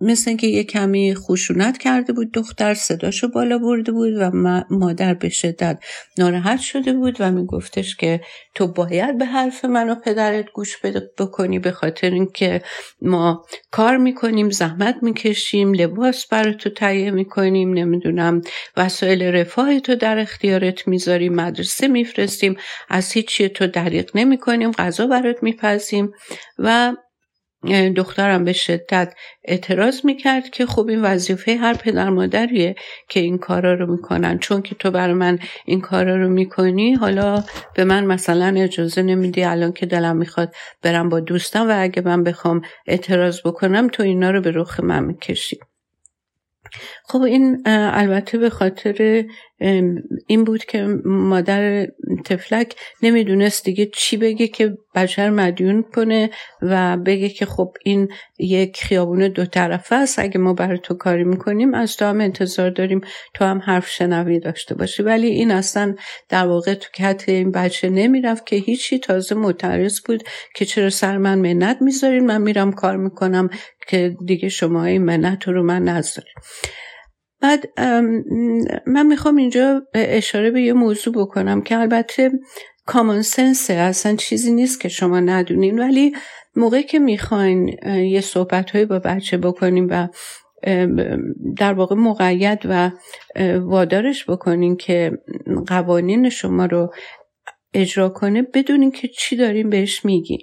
مثل 0.00 0.30
اینکه 0.30 0.46
یه 0.46 0.64
کمی 0.64 1.14
خشونت 1.14 1.78
کرده 1.78 2.12
بود 2.12 2.32
دختر 2.32 2.74
صداشو 2.74 3.28
بالا 3.28 3.58
برده 3.58 3.92
بود 3.92 4.12
و 4.20 4.30
مادر 4.70 5.14
به 5.14 5.28
شدت 5.28 5.78
ناراحت 6.18 6.60
شده 6.60 6.92
بود 6.92 7.16
و 7.20 7.32
میگفتش 7.32 7.96
که 7.96 8.20
تو 8.54 8.66
باید 8.66 9.18
به 9.18 9.24
حرف 9.24 9.64
من 9.64 9.90
و 9.90 9.94
پدرت 9.94 10.52
گوش 10.52 10.76
بکنی 11.18 11.58
به 11.58 11.70
خاطر 11.70 12.10
اینکه 12.10 12.62
ما 13.02 13.44
کار 13.70 13.96
می‌کنیم 13.96 14.50
زحمت 14.50 14.96
می‌کشیم 15.02 15.74
لباس 15.74 16.26
برای 16.26 16.54
تو 16.54 16.70
تهیه 16.70 17.10
می‌کنیم 17.10 17.72
نمی‌دونم 17.72 18.42
وسایل 18.76 19.22
رفاه 19.22 19.80
تو 19.80 19.94
در 19.94 20.18
اختیارت 20.18 20.88
می‌ذاریم 20.88 21.34
مدرسه 21.34 21.88
میفرستیم 21.88 22.56
از 22.88 23.12
هیچی 23.12 23.48
تو 23.48 23.66
دریق 23.66 24.10
نمی‌کنیم 24.14 24.70
غذا 24.70 25.06
برات 25.06 25.42
میپزیم 25.42 26.12
و 26.58 26.96
دخترم 27.96 28.44
به 28.44 28.52
شدت 28.52 29.14
اعتراض 29.44 30.04
می‌کرد 30.04 30.50
که 30.50 30.66
خب 30.66 30.88
این 30.88 31.02
وظیفه 31.02 31.56
هر 31.56 31.74
پدر 31.74 32.10
مادریه 32.10 32.74
که 33.08 33.20
این 33.20 33.38
کارا 33.38 33.74
رو 33.74 33.92
می‌کنن. 33.92 34.38
چون 34.38 34.62
که 34.62 34.74
تو 34.74 34.90
برای 34.90 35.14
من 35.14 35.38
این 35.64 35.80
کارا 35.80 36.16
رو 36.16 36.28
می‌کنی 36.28 36.94
حالا 36.94 37.44
به 37.74 37.84
من 37.84 38.04
مثلا 38.04 38.54
اجازه 38.56 39.02
نمیدی 39.02 39.44
الان 39.44 39.72
که 39.72 39.86
دلم 39.86 40.16
می‌خواد 40.16 40.54
برم 40.82 41.08
با 41.08 41.20
دوستم 41.20 41.68
و 41.68 41.72
اگه 41.82 42.02
من 42.02 42.24
بخوام 42.24 42.62
اعتراض 42.86 43.40
بکنم 43.44 43.88
تو 43.88 44.02
اینا 44.02 44.30
رو 44.30 44.40
به 44.40 44.50
رخ 44.50 44.80
من 44.80 45.04
می‌کشی. 45.04 45.58
خب 47.04 47.20
این 47.20 47.62
البته 47.66 48.38
به 48.38 48.50
خاطر 48.50 49.24
این 50.26 50.44
بود 50.44 50.64
که 50.64 50.86
مادر 51.04 51.86
تفلک 52.24 52.74
نمی‌دونست 53.02 53.64
دیگه 53.64 53.90
چی 53.94 54.16
بگه 54.16 54.48
که 54.48 54.78
بشر 54.94 55.30
مدیون 55.30 55.82
کنه 55.82 56.30
و 56.62 56.96
بگه 56.96 57.28
که 57.28 57.46
خب 57.46 57.72
این 57.84 58.08
یک 58.38 58.76
خیابون 58.82 59.28
دو 59.28 59.44
طرفه 59.44 59.94
است 59.94 60.18
اگه 60.18 60.38
ما 60.38 60.52
برای 60.52 60.78
تو 60.78 60.94
کاری 60.94 61.24
می‌کنیم 61.24 61.74
از 61.74 61.96
تو 61.96 62.04
هم 62.04 62.20
انتظار 62.20 62.70
داریم 62.70 63.00
تو 63.34 63.44
هم 63.44 63.58
حرف 63.58 63.88
شنوی 63.88 64.40
داشته 64.40 64.74
باشی. 64.74 65.02
ولی 65.02 65.26
این 65.26 65.50
اصلا 65.50 65.94
در 66.28 66.46
واقع 66.46 66.74
تو 66.74 66.88
کت 66.94 67.24
این 67.28 67.50
بچه 67.50 67.88
نمی‌رفت 67.88 68.46
که 68.46 68.56
هیچی. 68.56 68.98
تازه 68.98 69.34
معترض 69.34 70.00
بود 70.06 70.22
که 70.54 70.64
چرا 70.64 70.90
سر 70.90 71.18
من 71.18 71.38
منت 71.38 71.82
می‌ذارین؟ 71.82 72.26
من 72.26 72.42
میرم 72.42 72.72
کار 72.72 72.96
می‌کنم. 72.96 73.50
که 73.88 74.16
دیگه 74.26 74.48
شما 74.48 74.84
این 74.84 75.04
منت 75.04 75.48
رو 75.48 75.62
من 75.62 75.82
نذارین 75.82 76.34
بعد 77.40 77.80
من 78.86 79.06
می‌خوام 79.06 79.36
اینجا 79.36 79.82
اشاره 79.94 80.50
به 80.50 80.62
یه 80.62 80.72
موضوع 80.72 81.14
بکنم 81.14 81.62
که 81.62 81.78
البته 81.78 82.30
کامن 82.86 83.22
سنسه 83.22 83.74
اصلا 83.74 84.16
چیزی 84.16 84.52
نیست 84.52 84.80
که 84.80 84.88
شما 84.88 85.20
ندونین. 85.20 85.78
ولی 85.78 86.12
موقعی 86.56 86.82
که 86.82 86.98
می‌خواین 86.98 87.68
یه 87.86 88.20
صحبت 88.20 88.76
با 88.76 88.98
بچه 88.98 89.36
بکنیم 89.36 89.86
و 89.90 90.08
در 91.56 91.72
واقع 91.72 91.96
مقید 91.96 92.58
و 92.64 92.90
وادارش 93.58 94.30
بکنین 94.30 94.76
که 94.76 95.12
قوانین 95.66 96.28
شما 96.28 96.66
رو 96.66 96.94
اجرا 97.74 98.08
کنه 98.08 98.42
بدونین 98.42 98.90
که 98.90 99.08
چی 99.08 99.36
داریم 99.36 99.70
بهش 99.70 100.04
میگین. 100.04 100.40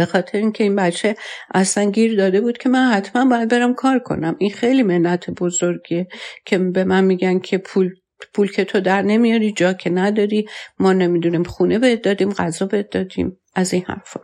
به 0.00 0.06
خاطر 0.06 0.38
اینکه 0.38 0.64
این 0.64 0.76
بچه 0.76 1.16
اصلا 1.54 1.90
گیر 1.90 2.16
داده 2.16 2.40
بود 2.40 2.58
که 2.58 2.68
من 2.68 2.92
حتما 2.92 3.24
باید 3.24 3.48
برم 3.48 3.74
کار 3.74 3.98
کنم. 3.98 4.36
این 4.38 4.50
خیلی 4.50 4.82
منت 4.82 5.30
بزرگیه 5.30 6.08
که 6.44 6.58
به 6.58 6.84
من 6.84 7.04
میگن 7.04 7.38
که 7.38 7.58
پول 7.58 7.90
پول 8.34 8.50
که 8.50 8.64
تو 8.64 8.80
در 8.80 9.02
نمیاری 9.02 9.52
جا 9.52 9.72
که 9.72 9.90
نداری. 9.90 10.48
ما 10.78 10.92
نمی‌دونیم 10.92 11.42
خونه 11.42 11.78
بهت 11.78 12.02
دادیم 12.02 12.32
غذا 12.32 12.66
بهت 12.66 12.90
دادیم. 12.90 13.38
از 13.54 13.72
این 13.72 13.84
حرفا. 13.86 14.20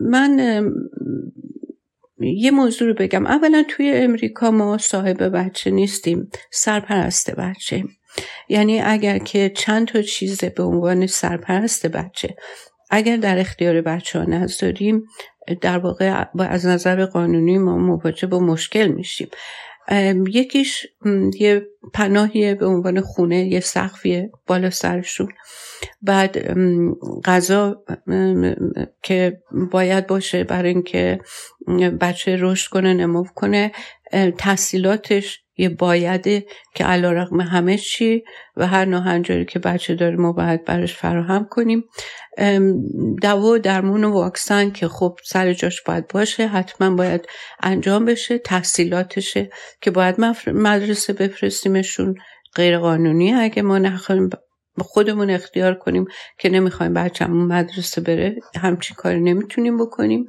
من 0.00 0.62
یه 2.20 2.50
موضوع 2.50 2.88
رو 2.88 2.94
بگم. 2.94 3.26
اولا 3.26 3.64
توی 3.68 3.90
امریکا 3.90 4.50
ما 4.50 4.78
صاحب 4.78 5.22
بچه 5.22 5.70
نیستیم 5.70 6.30
سرپرست 6.52 7.30
بچه. 7.30 7.84
یعنی 8.48 8.80
اگر 8.80 9.18
که 9.18 9.52
چند 9.56 9.86
تا 9.86 10.02
چیز 10.02 10.44
به 10.44 10.62
عنوان 10.62 11.06
سرپرست 11.06 11.86
بچه 11.86 12.36
اگر 12.90 13.16
در 13.16 13.38
اختیار 13.38 13.80
بچه 13.80 14.18
ها 14.18 14.24
نذاریم 14.24 15.04
در 15.60 15.78
واقع 15.78 16.24
از 16.38 16.66
نظر 16.66 17.04
قانونی 17.04 17.58
ما 17.58 17.76
مواجه 17.76 18.26
با 18.26 18.38
مشکل 18.38 18.86
میشیم. 18.86 19.28
یکیش 20.28 20.86
یه 21.40 21.66
پناهیه 21.94 22.54
به 22.54 22.66
عنوان 22.66 23.00
خونه 23.00 23.46
یه 23.46 23.60
سقفیه 23.60 24.30
بالا 24.46 24.70
سرشون. 24.70 25.28
بعد 26.02 26.38
غذا 27.24 27.84
که 29.02 29.42
باید 29.70 30.06
باشه 30.06 30.44
برای 30.44 30.68
اینکه 30.68 31.20
بچه 32.00 32.36
رشد 32.40 32.70
کنه 32.70 32.94
نمو 32.94 33.24
کنه. 33.34 33.72
تحصیلاتش 34.38 35.40
یه 35.56 35.68
بایده 35.68 36.46
که 36.74 36.84
علا 36.84 37.12
رقم 37.12 37.40
همه 37.40 37.78
چی 37.78 38.24
و 38.56 38.66
هر 38.66 38.84
ناهنجاری 38.84 39.44
که 39.44 39.58
بچه 39.58 39.94
داره 39.94 40.16
ما 40.16 40.32
باید 40.32 40.64
براش 40.64 40.94
فراهم 40.94 41.46
کنیم. 41.50 41.84
دوا 43.22 43.58
درمون 43.58 44.04
و 44.04 44.12
واکسن 44.12 44.70
که 44.70 44.88
خب 44.88 45.18
سر 45.24 45.52
جاش 45.52 45.82
باید 45.82 46.08
باشه 46.08 46.46
حتما 46.46 46.90
باید 46.90 47.28
انجام 47.62 48.04
بشه 48.04 48.38
تحصیلاتشه 48.38 49.50
که 49.80 49.90
باید 49.90 50.16
مدرسه 50.46 51.12
بفرستیمشون 51.12 52.14
غیر 52.54 52.78
قانونی 52.78 53.34
اگه 53.34 53.62
ما 53.62 53.78
نخواهیم 53.78 54.30
خودمون 54.78 55.30
اختیار 55.30 55.74
کنیم 55.74 56.04
که 56.38 56.48
نمی‌خوایم 56.48 56.94
بچه‌مون 56.94 57.46
مدرسه 57.46 58.00
بره 58.00 58.36
همچین 58.60 58.96
کاری 58.96 59.20
نمی‌تونیم 59.20 59.78
بکنیم. 59.78 60.26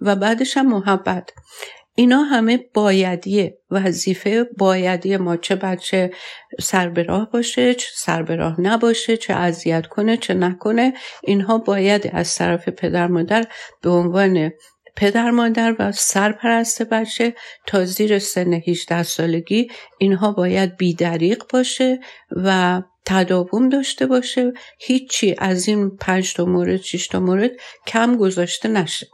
و 0.00 0.16
بعدش 0.16 0.56
هم 0.56 0.66
محبت. 0.66 1.30
اینا 1.96 2.22
همه 2.22 2.64
بایدیه 2.74 3.58
وظیفه 3.70 4.44
بایدی 4.58 5.16
ما 5.16 5.36
چه 5.36 5.56
بچه 5.56 6.10
سر 6.60 6.88
به 6.88 7.02
راه 7.02 7.30
باشه 7.30 7.74
چه 7.74 7.86
سر 7.94 8.22
به 8.22 8.36
راه 8.36 8.60
نباشه 8.60 9.16
چه 9.16 9.34
اذیت 9.34 9.86
کنه 9.86 10.16
چه 10.16 10.34
نکنه 10.34 10.94
اینها 11.22 11.58
باید 11.58 12.10
از 12.12 12.34
طرف 12.34 12.68
پدر 12.68 13.06
مادر 13.06 13.46
به 13.82 13.90
عنوان 13.90 14.50
پدر 14.96 15.30
مادر 15.30 15.76
و 15.78 15.92
سرپرست 15.92 16.82
بچه 16.82 17.34
تا 17.66 17.84
زیر 17.84 18.18
سن 18.18 18.52
18 18.52 19.02
سالگی 19.02 19.68
اینها 19.98 20.32
باید 20.32 20.76
بیدریق 20.76 21.42
باشه 21.50 22.00
و 22.30 22.82
تداوم 23.04 23.68
داشته 23.68 24.06
باشه. 24.06 24.52
هیچی 24.80 25.34
از 25.38 25.68
این 25.68 25.96
پنج 25.96 26.34
تا 26.34 26.44
مورد 26.44 26.80
شش 26.80 27.08
تا 27.08 27.20
مورد 27.20 27.50
کم 27.86 28.16
گذاشته 28.16 28.68
نشه. 28.68 29.06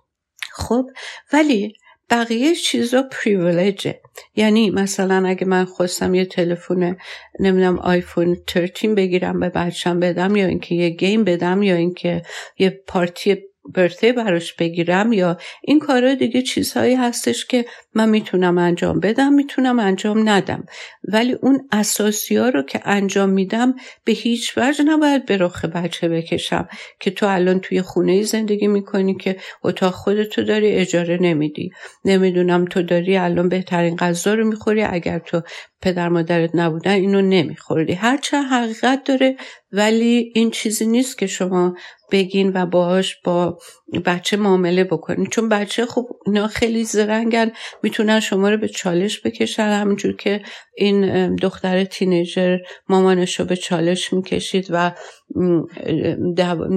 خب 0.53 0.87
ولی 1.33 1.75
بقیه 2.11 2.55
چیزا 2.55 3.03
پریویلیجه 3.03 4.01
یعنی 4.37 4.71
مثلا 4.71 5.29
اگه 5.29 5.47
من 5.47 5.65
خواستم 5.65 6.15
یه 6.15 6.25
تلفن 6.25 6.97
نمی‌دونم 7.41 7.79
آیفون 7.79 8.37
13 8.53 8.95
بگیرم 8.95 9.41
به 9.41 9.49
بچم 9.49 10.01
بدم 10.01 10.37
یا 10.37 10.47
اینکه 10.47 10.75
یه 10.75 10.89
گیم 10.89 11.25
بدم 11.25 11.63
یا 11.63 11.75
اینکه 11.75 12.23
یه 12.59 12.71
پارتی 12.87 13.50
برته 13.75 14.13
براش 14.13 14.55
بگیرم 14.55 15.13
یا 15.13 15.37
این 15.63 15.79
کارا 15.79 16.15
دیگه 16.15 16.43
چیزهایی 16.43 16.95
هستش 16.95 17.47
که 17.47 17.65
من 17.95 18.09
می‌تونم 18.09 18.59
انجام 18.59 19.01
بدم 19.01 19.33
می‌تونم 19.33 19.79
انجام 19.79 20.29
ندم. 20.29 20.65
ولی 21.05 21.33
اون 21.33 21.69
اساسی 21.73 22.37
ها 22.37 22.49
رو 22.49 22.63
که 22.63 22.81
انجام 22.85 23.31
میدم 23.31 23.75
به 24.05 24.13
هیچ 24.13 24.59
وجه 24.59 24.85
نباید 24.85 25.27
به 25.27 25.37
رخ 25.37 25.65
بچه 25.65 26.09
بکشم 26.09 26.69
که 27.01 27.11
تو 27.11 27.27
الان 27.27 27.61
توی 27.61 27.83
خونه 27.83 28.23
زندگی 28.23 28.67
می‌کنی 28.67 29.15
که 29.15 29.37
اتاق 29.63 29.95
خودتو 29.95 30.43
داری 30.43 30.71
اجاره 30.73 31.19
نمیدی. 31.21 31.71
نمی‌دونم 32.05 32.65
تو 32.65 32.83
داری 32.83 33.17
الان 33.17 33.49
بهترین 33.49 33.97
غذا 33.97 34.35
رو 34.35 34.47
می‌خوری 34.47 34.83
اگر 34.83 35.19
تو 35.19 35.43
پدر 35.83 36.09
مادرت 36.09 36.51
نبودن 36.55 36.93
اینو 36.93 37.23
نمیخوردی. 37.23 37.93
هرچه 37.93 38.43
حقیقت 38.43 39.05
داره 39.05 39.37
ولی 39.73 40.33
این 40.35 40.51
چیزی 40.51 40.87
نیست 40.87 41.19
که 41.19 41.27
شما 41.27 41.75
بگین 42.13 42.53
و 42.55 42.67
باهاش 42.67 43.17
با 43.25 43.59
بچه 44.07 44.37
معامله 44.37 44.85
بکنین. 44.85 45.27
چون 45.27 45.49
بچه 45.49 45.87
خب 45.87 46.07
اینا 46.27 46.49
خیلی 46.49 46.85
زرنگن 46.85 47.53
می‌تونن 47.83 48.21
شما 48.21 48.51
رو 48.51 48.57
به 48.57 48.69
چالش 48.69 49.21
بکشن. 49.27 49.63
همینجور 49.63 50.17
که 50.17 50.43
این 50.77 51.37
دختر 51.37 51.85
تینیجر 51.85 52.59
مامانش 52.89 53.41
رو 53.41 53.47
به 53.47 53.57
چالش 53.57 54.13
می‌کشید 54.13 54.67
و 54.71 54.93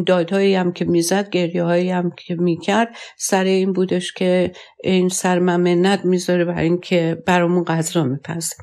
دادهایی 0.06 0.56
هم 0.56 0.74
که 0.74 0.86
می‌زد 0.86 1.30
گریه 1.30 1.64
هایی 1.64 1.89
هم 1.89 2.12
که 2.28 2.36
می‌کرد 2.36 2.95
سر 3.18 3.43
این 3.43 3.74
بودش 3.74 4.14
که 4.14 4.51
این 4.84 5.10
سرممنت 5.10 6.06
می‌ذاره 6.06 6.45
برای 6.45 6.64
اینکه 6.64 7.18
برامون 7.28 7.64
غذا 7.64 8.04
میپزه. 8.04 8.56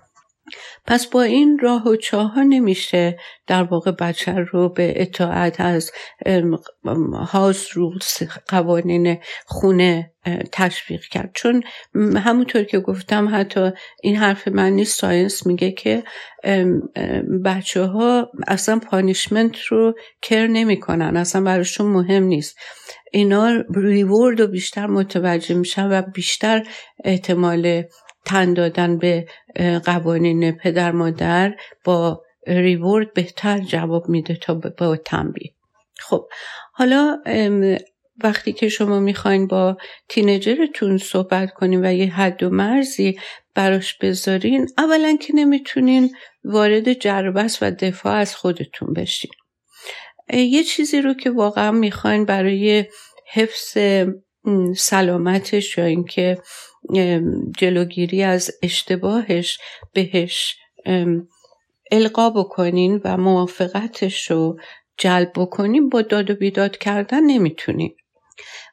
پس 0.87 1.07
با 1.07 1.23
این 1.23 1.59
راه 1.59 1.89
و 1.89 1.97
چاه 1.97 2.33
ها 2.33 2.43
نمیشه 2.43 3.19
در 3.47 3.63
واقع 3.63 3.91
بچه 3.91 4.33
رو 4.33 4.69
به 4.69 4.93
اطاعت 4.97 5.61
از 5.61 5.91
house 7.15 7.69
rules 7.77 8.23
قوانین 8.49 9.19
خونه 9.47 10.13
تشویق 10.53 11.03
کرد. 11.03 11.31
چون 11.35 11.63
همونطور 11.95 12.65
که 12.65 12.79
گفتم 12.79 13.29
حتی 13.35 13.71
این 14.03 14.17
حرف 14.17 14.49
من 14.49 14.73
نیست 14.73 15.01
science 15.01 15.47
میگه 15.47 15.73
که 15.73 16.03
بچه 17.45 17.83
ها 17.83 18.31
اصلا 18.49 18.79
punishment 18.79 19.59
رو 19.59 19.95
care 20.23 20.47
نمی‌کنن 20.47 21.17
اصلا 21.17 21.43
براشون 21.43 21.87
مهم 21.87 22.23
نیست. 22.23 22.59
اینا 23.13 23.65
reward 23.75 24.41
رو 24.41 24.47
بیشتر 24.47 24.87
متوجه 24.87 25.55
میشن 25.55 25.93
و 25.93 26.03
بیشتر 26.03 26.67
احتمال 27.05 27.83
تن 28.25 28.55
دادن 28.55 28.99
به 28.99 29.27
قوانین 29.85 30.53
پدر 30.53 30.93
مادر 30.93 31.55
با 31.85 32.23
ریورد 32.47 33.15
بهتر 33.15 33.59
جواب 33.59 34.09
میده 34.09 34.37
تا 34.37 34.55
با 34.55 34.97
تنبیه. 34.97 35.53
خب 35.99 36.29
حالا 36.73 37.19
وقتی 38.25 38.53
که 38.53 38.69
شما 38.69 39.01
می‌خواین 39.01 39.47
با 39.47 39.77
تینجرتون 40.09 40.99
صحبت 40.99 41.51
کنین 41.51 41.85
و 41.85 41.93
یه 41.93 42.07
حد 42.07 42.43
و 42.43 42.51
مرزی 42.51 43.19
براش 43.55 43.99
بذارین 43.99 44.69
اولا 44.79 45.17
که 45.21 45.35
نمی‌تونین 45.35 46.11
وارد 46.45 46.93
جربس 46.93 47.63
و 47.63 47.71
دفاع 47.71 48.15
از 48.15 48.37
خودتون 48.37 48.93
بشین. 48.93 49.31
یه 50.33 50.65
چیزی 50.65 51.01
رو 51.01 51.15
که 51.15 51.31
واقعا 51.31 51.71
می‌خواین 51.71 52.25
برای 52.25 52.85
حفظ 53.33 53.79
سلامتش 54.77 55.79
یا 55.79 55.85
اینکه 55.85 56.39
جلوگیری 57.59 58.23
از 58.23 58.51
اشتباهش 58.63 59.59
بهش 59.93 60.57
القا 61.93 62.31
بکنین 62.31 63.01
و 63.05 63.17
موافقتش 63.17 64.31
رو 64.31 64.59
جلب 64.99 65.33
بکنین. 65.37 65.89
با 65.89 66.03
داد 66.03 66.31
و 66.31 66.35
بیداد 66.35 66.79
کردن 66.79 67.25
نمی‌تونین. 67.25 67.95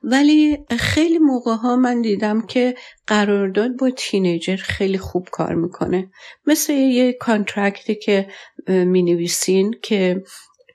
ولی 0.03 0.57
خیلی 0.79 1.17
موقع 1.17 1.55
ها 1.55 1.75
من 1.75 2.01
دیدم 2.01 2.41
که 2.41 2.75
قرارداد 3.07 3.77
با 3.77 3.89
تینیجر 3.89 4.55
خیلی 4.55 4.97
خوب 4.97 5.27
کار 5.31 5.53
می‌کنه. 5.53 6.11
مثل 6.45 6.73
یه 6.73 7.13
کانترکتی 7.13 7.95
که 7.95 8.27
می 8.67 9.03
نویسین 9.03 9.75
که 9.81 10.23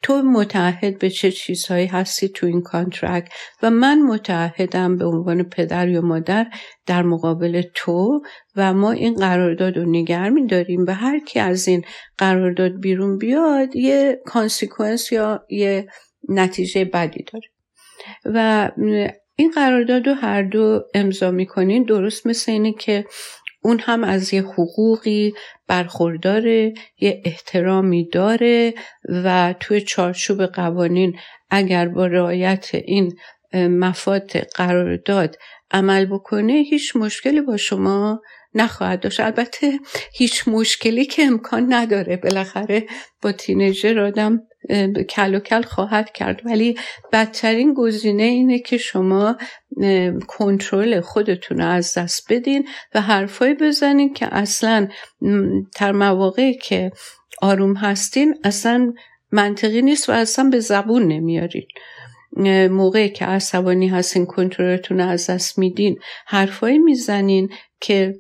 تو 0.03 0.22
متعهد 0.22 0.98
به 0.98 1.11
چه 1.11 1.30
چیزهایی 1.32 1.86
هستی 1.86 2.28
تو 2.28 2.46
این 2.46 2.62
contract 2.62 3.28
و 3.62 3.70
من 3.70 4.03
متعهدم 4.03 4.96
به 4.96 5.05
عنوان 5.05 5.42
پدر 5.42 5.88
یا 5.88 6.00
مادر 6.00 6.46
در 6.86 7.03
مقابل 7.03 7.62
تو 7.74 8.20
و 8.57 8.74
ما 8.74 8.90
این 8.90 9.14
قرارداد 9.14 9.78
رو 9.78 9.90
نگر 9.90 10.30
میداریم 10.30 10.84
و 10.88 10.94
هر 10.94 11.18
کی 11.18 11.40
از 11.40 11.68
این 11.68 11.84
قرارداد 12.18 12.80
بیرون 12.80 13.18
بیاد 13.18 13.76
یه 13.76 14.20
consequence 14.26 15.12
یا 15.12 15.46
یه 15.50 15.86
نتیجه 16.28 16.84
بدی 16.84 17.24
داره. 17.32 17.48
و 18.24 18.70
این 19.36 19.50
قرارداد 19.50 20.09
رو 20.09 20.14
هر 20.14 20.42
دو 20.42 20.80
امضا 20.94 21.30
می‌کنین 21.30 21.82
درست 21.82 22.26
مثل 22.26 22.53
اینه 22.53 22.72
که 22.72 23.05
اون 23.62 23.80
هم 23.82 24.04
از 24.04 24.34
یه 24.34 24.42
حقوقی 24.42 25.34
برخورداره 25.68 26.74
یه 27.00 27.22
احترامی 27.24 28.08
داره 28.08 28.74
و 29.08 29.54
توی 29.60 29.80
چارچوب 29.80 30.46
قوانین 30.46 31.18
اگر 31.50 31.88
با 31.88 32.06
رعایت 32.06 32.70
این 32.74 33.16
مفاد 33.54 34.30
قرارداد 34.38 35.36
عمل 35.70 36.04
بکنه 36.04 36.52
هیچ 36.52 36.96
مشکلی 36.96 37.40
با 37.40 37.56
شما 37.56 38.22
نخواهد 38.54 39.00
داشت. 39.00 39.20
البته 39.20 39.78
هیچ 40.12 40.48
مشکلی 40.48 41.04
که 41.04 41.22
امکان 41.22 41.72
نداره. 41.72 42.16
بالاخره 42.16 42.86
با 43.22 43.32
تینیجر 43.32 44.00
آدم 44.00 44.40
کل 45.08 45.34
و 45.34 45.38
کل 45.38 45.62
خواهد 45.62 46.12
کرد. 46.12 46.40
ولی 46.44 46.78
بدترین 47.12 47.74
گزینه 47.74 48.22
اینه 48.22 48.58
که 48.58 48.76
شما 48.76 49.36
کنترل 50.28 51.00
خودتون 51.00 51.58
رو 51.58 51.66
از 51.66 51.94
دست 51.98 52.32
بدین 52.32 52.68
و 52.94 53.00
حرفایی 53.00 53.54
بزنین 53.54 54.14
که 54.14 54.34
اصلا 54.34 54.88
در 55.80 55.92
مواقعی 55.92 56.54
که 56.54 56.90
آروم 57.42 57.74
هستین 57.74 58.34
اصلا 58.44 58.92
منطقی 59.32 59.82
نیست 59.82 60.08
و 60.08 60.12
اصلا 60.12 60.44
به 60.44 60.60
زبون 60.60 61.08
نمیارین. 61.08 61.66
موقعی 62.70 63.08
که 63.08 63.24
عصبانی 63.24 63.88
هستین 63.88 64.26
کنترلتون 64.26 65.00
رو 65.00 65.08
از 65.08 65.30
دست 65.30 65.58
میدین 65.58 65.98
حرفایی 66.26 66.78
می‌زنین 66.78 67.50
که 67.80 68.14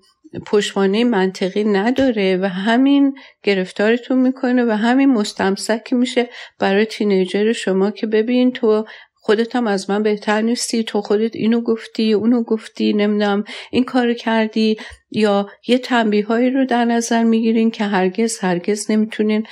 پشتوانه 0.46 1.04
منطقی 1.04 1.64
نداره 1.64 2.38
و 2.42 2.48
همین 2.48 3.14
گرفتارتون 3.42 4.18
می‌کنه 4.18 4.64
و 4.64 4.70
همین 4.70 5.12
مستمسک 5.12 5.92
میشه 5.92 6.28
برای 6.58 6.84
تینیجر 6.84 7.52
شما 7.52 7.90
که 7.90 8.06
ببین 8.06 8.52
تو 8.52 8.84
خودت 9.24 9.56
هم 9.56 9.66
از 9.66 9.90
من 9.90 10.02
بهتر 10.02 10.40
نیستی 10.40 10.84
تو 10.84 11.00
خودت 11.00 11.36
اینو 11.36 11.60
گفتی 11.60 12.12
اونو 12.12 12.42
گفتی 12.42 12.92
نمی‌دونم 12.92 13.44
این 13.70 13.84
کار 13.84 14.14
کردی 14.14 14.76
یا 15.10 15.48
یه 15.68 15.78
تنبیه 15.78 16.26
هایی 16.26 16.50
رو 16.50 16.66
در 16.66 16.84
نظر 16.84 17.24
می‌گیرین 17.24 17.70
که 17.70 17.84
هرگز 17.84 18.38
هرگز 18.38 18.90
نمی‌تونین 18.90 19.46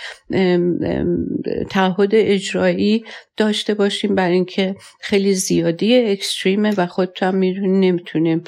تعهد 1.70 2.10
اجرایی 2.12 3.04
داشته 3.36 3.74
باشین 3.74 4.14
برای 4.14 4.34
اینکه 4.34 4.74
خیلی 5.00 5.34
زیادی 5.34 5.96
اکستریمه 5.96 6.74
و 6.76 6.86
خودتون 6.86 7.28
هم 7.28 7.34
می‌دونین 7.34 7.80
نمی‌تونیم 7.80 8.44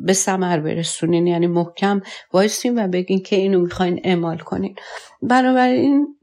به 0.00 0.12
ثمر 0.12 0.60
برسونین 0.60 1.26
یعنی 1.26 1.46
محکم 1.46 2.00
وایسین 2.32 2.84
و 2.84 2.88
بگین 2.88 3.22
که 3.22 3.36
اینو 3.36 3.60
می‌خواین 3.60 4.00
اعمال 4.04 4.38
کنین. 4.38 4.74
بنابراین 5.22 6.16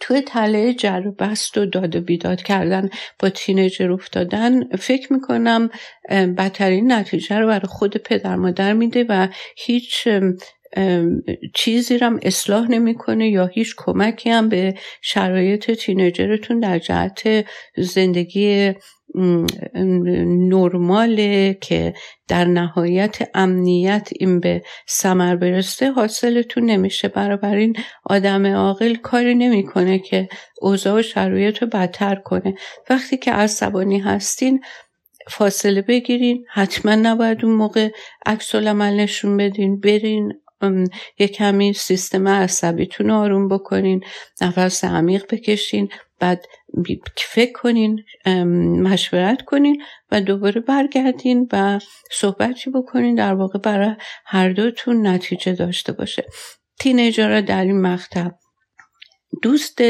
توی 0.00 0.20
تله 0.20 0.74
جر 0.74 1.02
و 1.06 1.12
بست 1.12 1.58
و 1.58 1.66
داد 1.66 1.96
و 1.96 2.00
بیداد 2.00 2.42
کردن 2.42 2.90
با 3.18 3.30
تینیجر 3.30 3.92
افتادن 3.92 4.76
فکر 4.76 5.12
می‌کنم 5.12 5.70
بدترین 6.10 6.92
نتیجه 6.92 7.38
رو 7.38 7.46
برای 7.46 7.66
خود 7.68 7.96
پدر 7.96 8.36
مادر 8.36 8.72
میده 8.72 9.04
و 9.08 9.28
هیچ 9.56 10.08
چیزی 11.54 11.98
رو 11.98 12.06
هم 12.06 12.20
اصلاح 12.22 12.70
نمی‌کنه 12.70 13.28
یا 13.28 13.46
هیچ 13.46 13.74
کمکی 13.76 14.30
هم 14.30 14.48
به 14.48 14.74
شرایط 15.02 15.70
تینیجرتون 15.70 16.60
در 16.60 16.78
جهت 16.78 17.46
زندگی 17.76 18.74
نرماله 20.48 21.58
که 21.60 21.94
در 22.28 22.44
نهایت 22.44 23.18
امنیت 23.34 24.08
این 24.18 24.40
به 24.40 24.62
سمر 24.86 25.36
برسته 25.36 25.92
حاصلتون 25.92 26.64
نمیشه. 26.64 27.08
بنابراین 27.08 27.76
آدم 28.04 28.46
عاقل 28.46 28.94
کاری 28.94 29.34
نمی‌کنه 29.34 29.98
که 29.98 30.28
اوضاع 30.60 30.98
و 30.98 31.02
شرایط 31.02 31.62
رو 31.62 31.68
بدتر 31.68 32.14
کنه. 32.14 32.54
وقتی 32.90 33.16
که 33.16 33.32
عصبانی 33.32 33.98
هستین 33.98 34.60
فاصله 35.28 35.82
بگیرین. 35.82 36.44
حتما 36.52 36.94
نباید 36.94 37.44
اون 37.44 37.54
موقع 37.54 37.88
عکس 38.26 38.54
نشون 38.54 39.36
بدین. 39.36 39.80
برین 39.80 40.32
یه 41.18 41.28
کمی 41.28 41.72
سیستم 41.72 42.28
عصبیتون 42.28 43.06
رو 43.06 43.14
آروم 43.14 43.48
بکنین. 43.48 44.04
نفس 44.40 44.84
عمیق 44.84 45.24
بکشین. 45.30 45.88
بعد 46.20 46.46
فکر 47.16 47.52
کنین 47.52 48.02
مشورت 48.82 49.42
کنین 49.42 49.82
و 50.10 50.20
دوباره 50.20 50.60
برگردین 50.60 51.48
و 51.52 51.78
صحبتی 52.12 52.70
بکنین 52.70 53.14
در 53.14 53.34
واقع 53.34 53.58
برای 53.58 53.94
هر 54.26 54.48
دوتون 54.48 55.06
نتیجه 55.06 55.52
داشته 55.52 55.92
باشه. 55.92 56.24
تینیجر 56.80 57.40
در 57.40 57.64
این 57.64 57.80
مقطع 57.80 58.28
دوست 59.42 59.82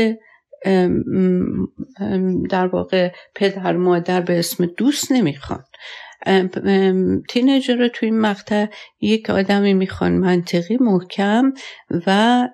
در 2.50 2.66
واقع 2.66 3.12
پدر 3.34 3.76
مادر 3.76 4.20
به 4.20 4.38
اسم 4.38 4.66
دوست 4.66 5.12
نمی‌خوان. 5.12 5.64
تینیجر 7.28 7.76
رو 7.76 7.88
توی 7.88 8.08
این 8.08 8.20
مقطع 8.20 8.66
یک 9.00 9.30
آدمی 9.30 9.74
می‌خوان 9.74 10.12
منطقی 10.12 10.76
محکم 10.80 11.52
و 12.06 12.48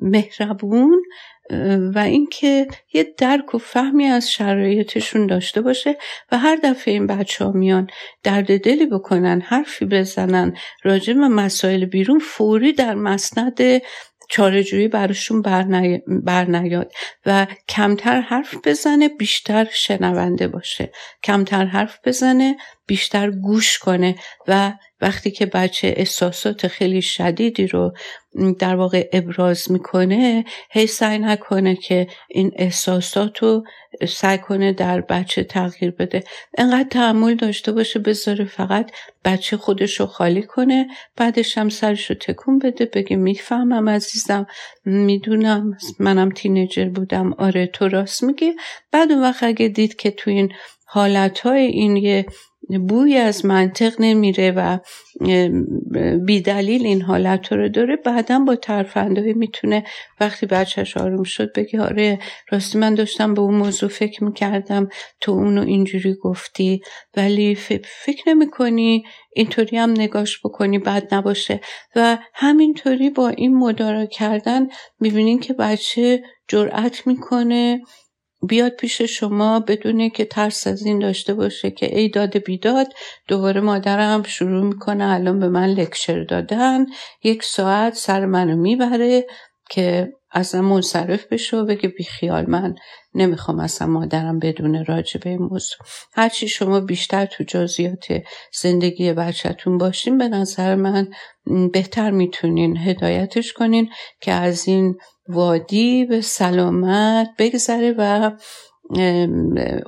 مهربون 0.00 1.02
و 1.94 1.98
اینکه 1.98 2.66
یه 2.92 3.14
درک 3.18 3.54
و 3.54 3.58
فهمی 3.58 4.04
از 4.06 4.30
شرایطشون 4.30 5.26
داشته 5.26 5.60
باشه 5.60 5.96
و 6.32 6.38
هر 6.38 6.56
دفعه 6.56 6.94
این 6.94 7.06
بچه 7.06 7.44
ها 7.44 7.52
میان 7.52 7.86
درد 8.22 8.60
دلی 8.60 8.86
بکنن 8.86 9.40
حرفی 9.40 9.84
بزنن 9.84 10.56
راجع 10.82 11.12
به 11.12 11.28
مسائل 11.28 11.84
بیرون 11.84 12.18
فوری 12.18 12.72
در 12.72 12.94
مسند 12.94 13.60
چارجویی 14.30 14.88
براشون 14.88 15.42
برنیاد 16.24 16.92
و 17.26 17.46
کمتر 17.68 18.20
حرف 18.20 18.54
بزنه 18.64 19.08
بیشتر 19.08 19.68
شنونده 19.72 20.48
باشه. 20.48 20.92
کمتر 21.24 21.64
حرف 21.64 21.98
بزنه 22.04 22.56
بیشتر 22.86 23.30
گوش 23.30 23.78
کنه 23.78 24.14
و 24.48 24.72
وقتی 25.04 25.30
که 25.30 25.46
بچه 25.46 25.94
احساسات 25.96 26.66
خیلی 26.66 27.02
شدیدی 27.02 27.66
رو 27.66 27.92
در 28.58 28.76
واقع 28.76 29.08
ابراز 29.12 29.72
می‌کنه 29.72 30.44
هی 30.70 30.86
سعی 30.86 31.18
نکنه 31.18 31.76
که 31.76 32.06
این 32.28 32.52
احساسات 32.56 33.38
رو 33.38 33.64
سعی 34.08 34.38
کنه 34.38 34.72
در 34.72 35.00
بچه 35.00 35.44
تغییر 35.44 35.90
بده. 35.90 36.24
انقدر 36.58 36.88
تحمل 36.88 37.34
داشته 37.34 37.72
باشه 37.72 37.98
بذاره 37.98 38.44
فقط 38.44 38.90
بچه 39.24 39.56
خودش 39.56 40.00
رو 40.00 40.06
خالی 40.06 40.42
کنه 40.42 40.86
بعدش 41.16 41.58
هم 41.58 41.68
سرش 41.68 42.10
رو 42.10 42.16
تکون 42.16 42.58
بده 42.58 42.84
بگه 42.84 43.16
می‌فهمم 43.16 43.88
عزیزم 43.88 44.46
می‌دونم 44.84 45.76
منم 45.98 46.30
تینیجر 46.30 46.88
بودم 46.88 47.32
آره 47.32 47.66
تو 47.66 47.88
راست 47.88 48.22
میگی. 48.22 48.52
بعد 48.92 49.12
اون 49.12 49.22
وقت 49.22 49.42
اگه 49.42 49.68
دید 49.68 49.96
که 49.96 50.10
تو 50.10 50.30
این 50.30 50.52
حالت 50.86 51.40
های 51.40 51.66
این 51.66 51.96
یه 51.96 52.26
بوی 52.88 53.16
از 53.16 53.46
منطق 53.46 53.92
نمیره 53.98 54.50
و 54.50 54.78
بیدلیل 56.26 56.86
این 56.86 57.02
حالت 57.02 57.52
رو 57.52 57.68
داره. 57.68 57.96
بعدا 57.96 58.38
با 58.38 58.56
ترفندهای 58.56 59.32
می‌تونه 59.32 59.84
وقتی 60.20 60.46
بچهش 60.46 60.96
آروم 60.96 61.22
شد 61.22 61.52
بگه 61.52 61.80
آره 61.80 62.18
راستی 62.50 62.78
من 62.78 62.94
داشتم 62.94 63.34
به 63.34 63.40
اون 63.40 63.54
موضوع 63.54 63.88
فکر 63.88 64.24
می‌کردم 64.24 64.88
تو 65.20 65.32
اونو 65.32 65.60
اینجوری 65.60 66.14
گفتی. 66.14 66.80
ولی 67.16 67.54
فکر 68.04 68.22
نمی 68.26 68.50
کنی 68.50 69.04
اینطوری 69.36 69.76
هم 69.76 69.90
نگاش 69.90 70.40
بکنی 70.44 70.78
بد 70.78 71.14
نباشه. 71.14 71.60
و 71.96 72.18
همینطوری 72.34 73.10
با 73.10 73.28
این 73.28 73.58
مدارا 73.58 74.06
کردن 74.06 74.66
می‌بینین 75.00 75.40
که 75.40 75.52
بچه 75.52 76.22
جرأت 76.48 77.06
می‌کنه 77.06 77.80
بیاد 78.46 78.72
پیش 78.72 79.02
شما 79.02 79.60
بدونه 79.60 80.10
که 80.10 80.24
ترس 80.24 80.66
از 80.66 80.86
این 80.86 80.98
داشته 80.98 81.34
باشه 81.34 81.70
که 81.70 81.98
ای 81.98 82.08
داد 82.08 82.38
بیداد 82.38 82.86
دوباره 83.28 83.60
مادرم 83.60 84.22
شروع 84.22 84.64
می‌کنه 84.64 85.04
الان 85.04 85.40
به 85.40 85.48
من 85.48 85.66
لکچر 85.66 86.24
دادن. 86.24 86.86
یک 87.22 87.42
ساعت 87.42 87.94
سر 87.94 88.26
منو 88.26 88.56
می‌بره 88.56 89.26
که 89.70 90.12
اصلا 90.32 90.62
منصرف 90.62 91.26
بشه 91.26 91.56
و 91.56 91.64
بگه 91.64 91.88
بیخیال 91.88 92.50
من 92.50 92.74
نمی‌خوام 93.14 93.60
اصلا 93.60 93.88
مادرم 93.88 94.38
بدون 94.38 94.84
راجع 94.84 95.20
به 95.20 95.30
این 95.30 95.42
موضوع. 95.42 95.78
هرچی 96.12 96.48
شما 96.48 96.80
بیشتر 96.80 97.26
تو 97.26 97.44
جزئیات 97.44 98.06
زندگی 98.60 99.12
بچهتون 99.12 99.78
باشین 99.78 100.18
به 100.18 100.28
نظر 100.28 100.74
من 100.74 101.08
بهتر 101.72 102.10
می‌تونین 102.10 102.76
هدایتش 102.76 103.52
کنین 103.52 103.90
که 104.20 104.32
از 104.32 104.68
این 104.68 104.96
وادی 105.28 106.04
به 106.04 106.20
سلامت 106.20 107.28
بگذره 107.38 107.94
و 107.98 108.30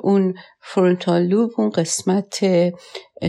اون 0.02 0.34
فرونتال 0.60 1.22
لوب 1.22 1.50
اون 1.58 1.70
قسمت 1.70 2.40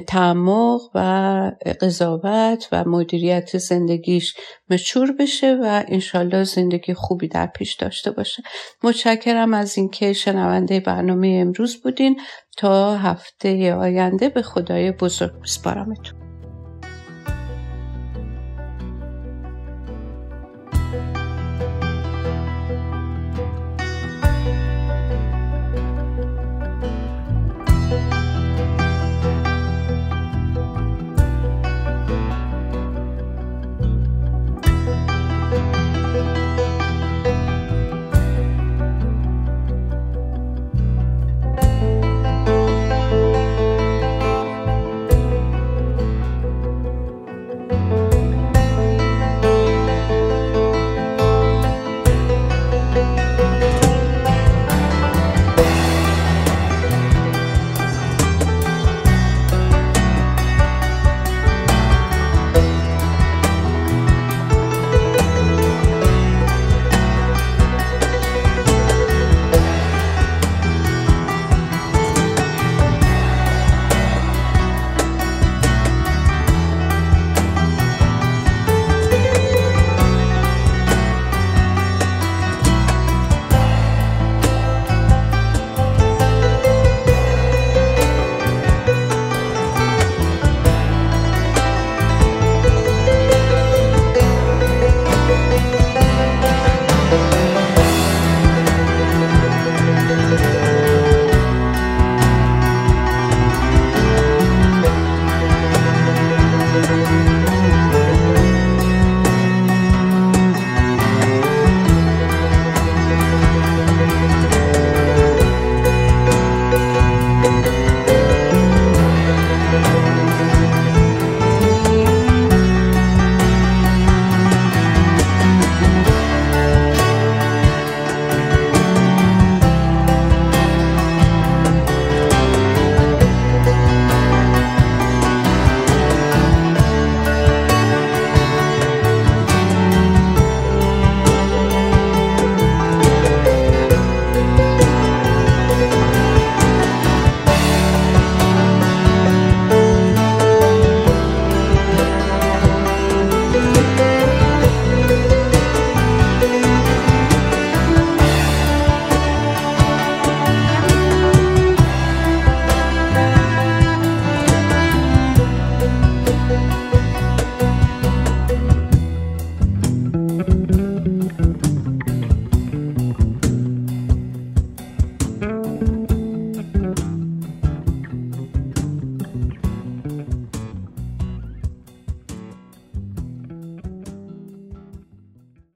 تعمق 0.07 0.81
و 0.95 1.51
قضاوت 1.81 2.67
و 2.71 2.83
مدیریت 2.85 3.57
زندگیش 3.57 4.35
مچور 4.69 5.11
بشه 5.11 5.59
و 5.63 5.83
انشالله 5.87 6.43
زندگی 6.43 6.93
خوبی 6.93 7.27
در 7.27 7.47
پیش 7.47 7.73
داشته 7.73 8.11
باشه. 8.11 8.43
متشکرم 8.83 9.53
از 9.53 9.77
اینکه 9.77 10.13
شنونده 10.13 10.79
برنامه 10.79 11.37
امروز 11.41 11.81
بودین. 11.81 12.19
تا 12.57 12.97
هفته 12.97 13.73
آینده 13.73 14.29
به 14.29 14.41
خدای 14.41 14.91
بزرگ. 14.91 15.41
بسپارمتون 15.43 16.26